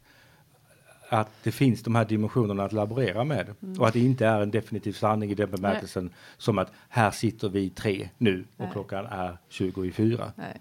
att 1.10 1.30
det 1.42 1.52
finns 1.52 1.82
de 1.82 1.94
här 1.94 2.04
dimensionerna 2.04 2.64
att 2.64 2.72
laborera 2.72 3.24
med. 3.24 3.54
Mm. 3.62 3.80
Och 3.80 3.88
att 3.88 3.92
det 3.92 4.00
inte 4.00 4.26
är 4.26 4.40
en 4.40 4.50
definitiv 4.50 4.92
sanning 4.92 5.30
i 5.30 5.34
den 5.34 5.50
bemärkelsen 5.50 6.04
Nej. 6.04 6.12
som 6.38 6.58
att 6.58 6.72
här 6.88 7.10
sitter 7.10 7.48
vi 7.48 7.70
tre 7.70 8.08
nu 8.18 8.44
och 8.56 8.64
Nej. 8.64 8.68
klockan 8.72 9.06
är 9.06 9.38
20 9.48 9.84
i 9.84 9.92
fyra. 9.92 10.32
Nej. 10.36 10.60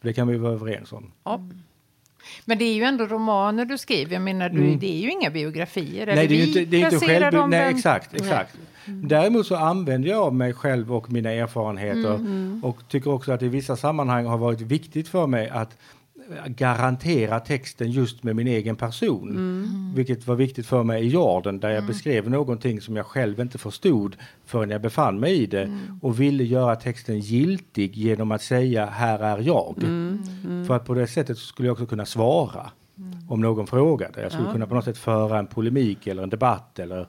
Det 0.00 0.12
kan 0.12 0.28
vi 0.28 0.38
vara 0.38 0.52
överens 0.52 0.92
om. 0.92 1.12
Mm. 1.26 1.62
Men 2.44 2.58
det 2.58 2.64
är 2.64 2.74
ju 2.74 2.82
ändå 2.82 3.06
romaner 3.06 3.64
du 3.64 3.78
skriver. 3.78 4.12
Jag 4.12 4.22
menar, 4.22 4.48
du, 4.48 4.58
mm. 4.58 4.78
det 4.78 4.86
är 4.86 5.00
ju 5.00 5.10
inga 5.10 5.30
biografier. 5.30 6.06
Nej, 6.06 6.26
det 6.28 6.34
är 6.34 6.36
ju 6.36 6.46
inte, 6.46 6.64
det 6.64 6.82
är 6.82 6.92
inte 6.92 7.06
själv, 7.06 7.48
nej, 7.48 7.74
exakt. 7.74 8.14
exakt. 8.14 8.56
Mm. 8.84 9.08
Däremot 9.08 9.46
så 9.46 9.56
använder 9.56 10.08
jag 10.08 10.32
mig 10.32 10.52
själv 10.52 10.94
och 10.94 11.10
mina 11.12 11.30
erfarenheter 11.30 12.14
mm, 12.14 12.26
mm. 12.26 12.64
och 12.64 12.88
tycker 12.88 13.10
också 13.10 13.32
att 13.32 13.42
i 13.42 13.48
vissa 13.48 13.76
sammanhang 13.76 14.26
har 14.26 14.38
varit 14.38 14.60
viktigt 14.60 15.08
för 15.08 15.26
mig 15.26 15.48
att 15.48 15.76
garantera 16.46 17.40
texten 17.40 17.90
just 17.90 18.22
med 18.22 18.36
min 18.36 18.46
egen 18.46 18.76
person. 18.76 19.30
Mm. 19.30 19.92
Vilket 19.94 20.26
var 20.26 20.36
viktigt 20.36 20.66
för 20.66 20.82
mig 20.82 21.06
i 21.06 21.08
Jarden 21.08 21.60
där 21.60 21.68
jag 21.68 21.78
mm. 21.78 21.86
beskrev 21.86 22.30
någonting 22.30 22.80
som 22.80 22.96
jag 22.96 23.06
själv 23.06 23.40
inte 23.40 23.58
förstod 23.58 24.16
förrän 24.44 24.70
jag 24.70 24.82
befann 24.82 25.20
mig 25.20 25.42
i 25.42 25.46
det 25.46 25.62
mm. 25.62 26.00
och 26.02 26.20
ville 26.20 26.44
göra 26.44 26.76
texten 26.76 27.20
giltig 27.20 27.96
genom 27.96 28.32
att 28.32 28.42
säga 28.42 28.86
här 28.86 29.18
är 29.18 29.38
jag. 29.38 29.74
Mm. 29.78 30.22
Mm. 30.44 30.66
För 30.66 30.76
att 30.76 30.86
på 30.86 30.94
det 30.94 31.06
sättet 31.06 31.38
skulle 31.38 31.68
jag 31.68 31.72
också 31.72 31.86
kunna 31.86 32.06
svara 32.06 32.70
mm. 32.98 33.18
om 33.28 33.40
någon 33.40 33.66
frågade. 33.66 34.22
Jag 34.22 34.32
skulle 34.32 34.48
ja. 34.48 34.52
kunna 34.52 34.66
på 34.66 34.74
något 34.74 34.84
sätt 34.84 34.98
föra 34.98 35.38
en 35.38 35.46
polemik 35.46 36.06
eller 36.06 36.22
en 36.22 36.30
debatt 36.30 36.78
eller 36.78 37.06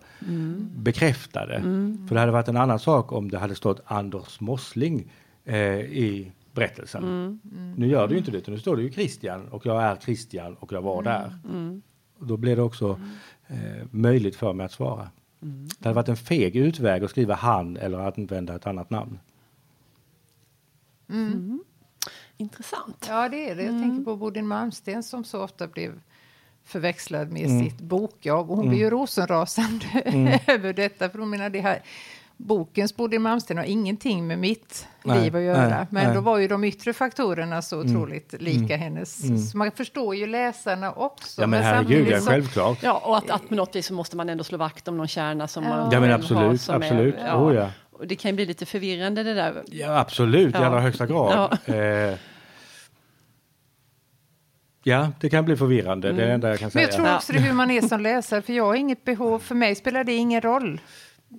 bekräfta 0.76 1.46
det. 1.46 1.62
För 2.08 2.16
det 2.16 2.20
hade 2.20 2.32
varit 2.32 2.48
en 2.48 2.58
annan 2.58 2.80
sak 2.80 3.12
om 3.12 3.32
det 3.32 3.38
hade 3.38 3.56
stått 3.56 3.82
Anders 3.86 4.40
Mossling 4.40 5.12
eh, 5.46 5.80
i 5.80 6.32
berättelsen. 6.54 7.04
Mm. 7.04 7.40
Mm. 7.52 7.74
Nu 7.74 7.88
gör 7.88 8.10
ju 8.10 8.18
inte 8.18 8.32
det, 8.32 8.38
utan 8.38 8.54
nu 8.54 8.60
står 8.60 8.76
det 8.76 8.82
ju 8.84 8.92
Christian 8.92 9.48
och 9.48 9.66
jag 9.66 9.84
är 9.84 9.96
Christian 9.96 10.56
och 10.56 10.74
jag 10.74 10.82
var 10.82 11.02
mm. 11.02 11.04
där. 11.04 11.40
Mm. 11.50 11.82
Och 12.20 12.28
då 12.28 12.38
blir 12.38 12.56
det 12.56 12.62
också 12.62 13.00
eh, 13.48 13.86
möjligt 13.92 14.36
för 14.36 14.54
mig 14.54 14.66
att 14.66 14.72
svara. 14.72 15.10
Mm. 15.42 15.68
Det 15.80 15.88
hade 15.88 15.96
varit 15.96 16.10
en 16.10 16.18
feg 16.18 16.56
utväg 16.56 17.04
att 17.04 17.10
skriva 17.10 17.36
han 17.36 17.78
eller 17.78 18.00
att 18.00 18.18
använda 18.18 18.56
ett 18.56 18.68
annat 18.68 18.90
namn. 18.90 19.20
Mm. 21.10 21.64
Intressant. 22.38 23.06
Ja, 23.10 23.30
det 23.30 23.50
är 23.50 23.56
det. 23.56 23.64
Jag 23.64 23.82
tänker 23.82 24.04
på 24.04 24.16
Bodil 24.16 24.44
Malmsten 24.44 25.04
som 25.04 25.24
så 25.24 25.44
ofta 25.44 25.68
blev 25.68 26.00
förväxlad 26.64 27.32
med 27.32 27.46
mm. 27.46 27.64
sitt 27.64 27.82
bokjag. 27.82 28.50
Och 28.50 28.56
hon 28.56 28.66
mm. 28.66 28.70
blev 28.70 28.84
ju 28.84 28.90
rosenrasande 28.90 29.86
mm. 30.06 30.40
över 30.48 30.74
detta. 30.74 31.10
För 31.10 31.20
hon 31.20 31.30
menar 31.30 31.50
det 31.50 31.62
här 31.62 31.82
bokens 32.48 32.96
Bodil 32.96 33.20
Malmsten 33.20 33.58
har 33.58 33.64
ingenting 33.64 34.28
med 34.28 34.40
mitt 34.40 34.88
nej, 35.04 35.22
liv 35.22 35.36
att 35.36 35.42
göra. 35.42 35.70
Nej, 35.70 35.88
men 35.90 36.06
nej. 36.06 36.16
då 36.16 36.22
var 36.22 36.38
ju 36.38 36.48
de 36.48 36.64
yttre 36.64 36.94
faktorerna 36.94 37.62
så 37.62 37.82
mm. 37.82 37.96
otroligt 37.96 38.34
mm. 38.34 38.46
lika 38.46 38.76
mm. 38.76 38.80
hennes. 38.80 39.24
Mm. 39.24 39.38
Så 39.38 39.58
man 39.58 39.72
förstår 39.72 40.16
ju 40.16 40.28
läsarna 40.28 40.92
också. 40.92 41.42
Ja 41.42 41.48
men, 41.48 41.60
men 41.60 41.64
herregud, 41.64 42.08
ja, 42.08 42.20
självklart. 42.20 42.78
Ja, 42.84 43.02
och 43.06 43.18
att, 43.18 43.30
att 43.30 43.50
på 43.50 43.56
något 43.56 43.76
vis 43.76 43.86
så 43.86 43.94
måste 43.94 44.18
man 44.18 44.30
ändå 44.30 44.44
slå 44.44 44.58
vakt 44.58 44.88
om 44.88 44.98
någon 44.98 45.08
kärna 45.08 45.48
som 45.48 45.64
ja. 45.64 45.70
man 45.70 45.92
Ja 45.92 46.00
men 46.00 46.12
absolut, 46.12 46.68
har, 46.68 46.76
absolut. 46.76 47.16
Är, 47.16 47.28
ja, 47.28 47.36
oh, 47.36 47.56
ja. 47.56 47.70
Och 47.92 48.08
det 48.08 48.16
kan 48.16 48.32
ju 48.32 48.36
bli 48.36 48.46
lite 48.46 48.66
förvirrande 48.66 49.24
det 49.24 49.34
där. 49.34 49.64
Ja 49.68 50.00
absolut, 50.00 50.56
ja. 50.56 50.62
i 50.62 50.66
allra 50.66 50.80
högsta 50.80 51.08
grad. 51.08 51.58
Ja. 51.66 51.74
Eh, 51.74 52.16
Ja, 54.84 55.12
det 55.20 55.30
kan 55.30 55.46
bli 55.46 55.58
förvirrande. 55.58 56.08
Mm. 56.10 56.18
Det 56.18 56.24
är 56.24 56.28
det 56.28 56.34
enda 56.34 56.50
jag 56.50 56.60
kan 56.60 56.72
säga. 56.72 56.88
Men 56.88 56.96
jag 56.96 57.06
tror 57.06 57.16
också 57.16 57.34
det 57.34 57.40
är 57.40 57.44
hur 57.44 57.54
man 57.54 57.72
är 57.72 57.82
som 57.82 58.02
läsare, 58.02 58.42
för 58.42 58.54
jag 58.54 58.66
har 58.66 58.76
inget 58.76 59.06
behov, 59.06 59.40
för 59.40 59.56
mig 59.56 59.76
spelar 59.76 60.04
det 60.04 60.14
ingen 60.14 60.42
roll. 60.42 60.82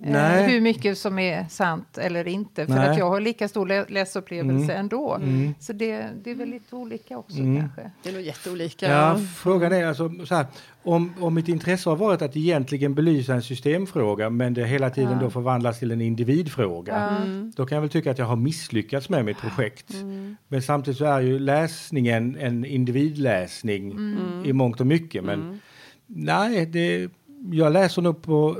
Nej. 0.01 0.51
hur 0.51 0.61
mycket 0.61 0.97
som 0.97 1.19
är 1.19 1.45
sant 1.49 1.97
eller 1.97 2.27
inte. 2.27 2.65
För 2.65 2.73
Nej. 2.73 2.89
att 2.89 2.97
jag 2.97 3.09
har 3.09 3.21
lika 3.21 3.47
stor 3.47 3.89
läsupplevelse 3.91 4.63
mm. 4.63 4.79
ändå. 4.79 5.15
Mm. 5.15 5.53
Så 5.59 5.73
det, 5.73 6.09
det 6.23 6.31
är 6.31 6.35
väl 6.35 6.49
lite 6.49 6.75
olika 6.75 7.17
också 7.17 7.37
mm. 7.37 7.59
kanske. 7.61 7.91
Det 8.03 8.09
är 8.09 8.13
nog 8.13 8.21
jätteolika. 8.21 8.91
Ja, 8.91 9.19
frågan 9.37 9.71
är 9.71 9.85
alltså 9.85 10.11
så 10.25 10.35
här, 10.35 10.45
om, 10.83 11.13
om 11.19 11.33
mitt 11.33 11.47
intresse 11.47 11.89
har 11.89 11.97
varit 11.97 12.21
att 12.21 12.35
egentligen 12.35 12.95
belysa 12.95 13.33
en 13.33 13.41
systemfråga 13.41 14.29
men 14.29 14.53
det 14.53 14.65
hela 14.65 14.89
tiden 14.89 15.11
ja. 15.11 15.19
då 15.19 15.29
förvandlas 15.29 15.79
till 15.79 15.91
en 15.91 16.01
individfråga. 16.01 16.95
Mm. 16.95 17.51
Då 17.55 17.65
kan 17.65 17.75
jag 17.75 17.81
väl 17.81 17.89
tycka 17.89 18.11
att 18.11 18.17
jag 18.17 18.25
har 18.25 18.35
misslyckats 18.35 19.09
med 19.09 19.25
mitt 19.25 19.37
projekt. 19.37 19.93
Mm. 19.93 20.35
Men 20.47 20.61
samtidigt 20.61 20.97
så 20.97 21.05
är 21.05 21.21
ju 21.21 21.39
läsningen 21.39 22.37
en 22.39 22.65
individläsning 22.65 23.91
mm. 23.91 24.45
i 24.45 24.53
mångt 24.53 24.79
och 24.79 24.87
mycket. 24.87 25.23
Men 25.23 25.59
nej, 26.07 26.65
det, 26.65 27.09
jag 27.51 27.73
läser 27.73 28.01
nog 28.01 28.21
på 28.21 28.57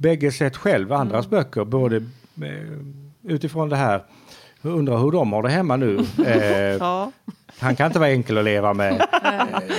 bägge 0.00 0.32
sätt 0.32 0.56
själv 0.56 0.92
andras 0.92 1.26
mm. 1.26 1.38
böcker, 1.38 1.64
både 1.64 1.96
eh, 1.96 2.78
utifrån 3.22 3.68
det 3.68 3.76
här, 3.76 4.02
undrar 4.62 4.98
hur 4.98 5.10
de 5.10 5.32
har 5.32 5.42
det 5.42 5.48
hemma 5.48 5.76
nu. 5.76 5.98
Eh, 6.26 6.76
ja. 6.76 7.12
Han 7.58 7.76
kan 7.76 7.86
inte 7.86 7.98
vara 7.98 8.10
enkel 8.10 8.38
att 8.38 8.44
leva 8.44 8.74
med. 8.74 8.92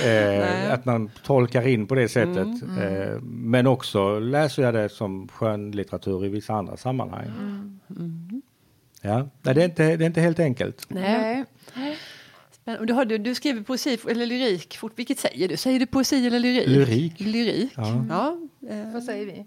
eh, 0.04 0.72
att 0.72 0.84
man 0.84 1.10
tolkar 1.24 1.68
in 1.68 1.86
på 1.86 1.94
det 1.94 2.08
sättet. 2.08 2.62
Mm, 2.62 2.78
mm. 2.78 3.02
Eh, 3.02 3.20
men 3.22 3.66
också 3.66 4.18
läser 4.18 4.62
jag 4.62 4.74
det 4.74 4.88
som 4.88 5.28
skönlitteratur 5.28 6.24
i 6.24 6.28
vissa 6.28 6.54
andra 6.54 6.76
sammanhang. 6.76 7.26
Mm, 7.26 7.80
mm. 7.90 8.42
Ja, 9.00 9.28
Nej, 9.42 9.54
det, 9.54 9.60
är 9.62 9.64
inte, 9.64 9.96
det 9.96 10.04
är 10.04 10.06
inte 10.06 10.20
helt 10.20 10.40
enkelt. 10.40 10.86
Nej. 10.88 11.44
Du, 12.86 12.92
har, 12.92 13.04
du, 13.04 13.18
du 13.18 13.34
skriver 13.34 13.62
poesi 13.62 13.98
eller 14.08 14.26
lyrik, 14.26 14.78
vilket 14.96 15.18
säger 15.18 15.48
du? 15.48 15.56
Säger 15.56 15.80
du 15.80 15.86
poesi 15.86 16.26
eller 16.26 16.38
lyrik? 16.38 16.68
Lyrik. 16.68 17.20
Lyrik. 17.20 17.72
Ja. 17.76 18.04
ja. 18.08 18.36
Vad 18.92 19.02
säger 19.02 19.26
vi? 19.26 19.46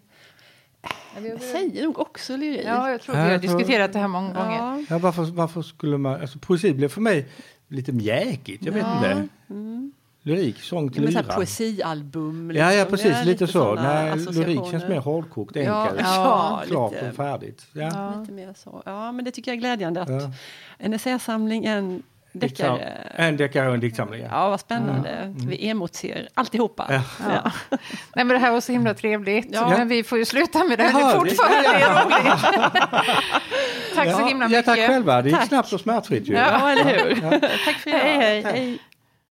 Jag 1.24 1.42
säger 1.42 1.84
nog 1.84 2.00
också 2.00 2.38
lyrik. 2.38 2.62
Ja, 2.66 2.90
jag 2.92 3.02
tror 3.02 3.16
vi 3.16 3.22
har 3.22 3.38
diskuterat 3.38 3.94
det 3.94 4.00
här 4.00 4.08
många 4.08 4.34
gånger. 4.34 4.86
Ja, 4.90 4.98
varför, 4.98 5.24
varför 5.24 5.62
skulle 5.62 5.98
man... 5.98 6.22
Alltså, 6.22 6.40
poesi 6.40 6.74
blev 6.74 6.90
för 6.90 7.02
mig 7.02 7.28
lite 7.68 7.92
mjäkigt, 7.92 8.66
jag 8.66 8.74
vet 8.74 8.84
ja. 8.84 8.96
inte. 8.96 9.28
Mm. 9.50 9.92
Lyrik, 10.22 10.60
sång 10.60 10.90
till 10.90 11.06
lyra. 11.06 11.24
Poesialbum. 11.24 12.50
Liksom. 12.52 12.68
Ja, 12.68 12.74
ja, 12.74 12.86
precis, 12.86 13.06
lite, 13.06 13.26
lite 13.26 13.48
så. 13.48 13.76
Nej, 13.76 14.16
lyrik 14.18 14.72
känns 14.72 14.88
mer 14.88 15.00
hårdkokt, 15.00 15.58
enkelt, 15.58 16.00
ja, 16.00 16.64
klart 16.68 16.94
lite, 16.94 17.10
och 17.10 17.16
färdigt. 17.16 17.66
Ja. 17.74 18.14
Lite 18.20 18.32
mer 18.32 18.54
så. 18.58 18.82
Ja, 18.86 19.12
men 19.12 19.26
det 19.26 19.32
tycker 19.32 19.52
jag 19.52 19.56
är 19.56 19.60
glädjande 19.60 20.02
att 20.02 20.10
en 20.78 20.94
essäsamling, 20.94 21.66
en 21.66 22.04
Deckare. 22.40 23.08
En 23.16 23.38
deckare 23.38 23.68
och 23.68 23.74
en 23.74 23.80
diktsamling. 23.80 24.28
Ja, 24.32 24.50
vad 24.50 24.60
spännande. 24.60 25.10
Mm. 25.10 25.48
Vi 25.48 25.70
emotser 25.70 26.30
alltihopa. 26.34 26.86
Ja. 26.90 27.02
Ja. 27.30 27.52
Nej, 28.16 28.26
men 28.26 28.28
det 28.28 28.38
här 28.38 28.52
var 28.52 28.62
så 28.62 28.72
himla 28.72 28.94
trevligt. 28.94 29.48
Ja. 29.52 29.70
Men 29.70 29.88
vi 29.88 30.04
får 30.04 30.18
ju 30.18 30.26
sluta 30.26 30.64
med 30.64 30.78
det. 30.78 30.84
Jaha, 30.84 30.94
det 30.94 31.00
är 31.00 31.36
fortfarande 31.36 31.70
roligt. 31.70 32.42
Tack 33.96 34.12
så 34.12 34.26
himla 34.26 34.48
mycket. 34.48 34.68
Ja, 34.68 34.76
tack 34.76 34.88
själva. 34.88 35.22
Det 35.22 35.30
gick 35.30 35.40
tack. 35.40 35.48
snabbt 35.48 35.74
och 35.74 35.80
smärtfritt. 35.80 36.28
Ju. 36.28 36.34
Ja, 36.34 36.70
eller 36.70 36.84
hur. 36.84 37.40
Tack 37.66 37.76
för 37.76 37.90
idag. 37.90 38.00
hej. 38.00 38.20
hej. 38.20 38.44
hej. 38.44 38.80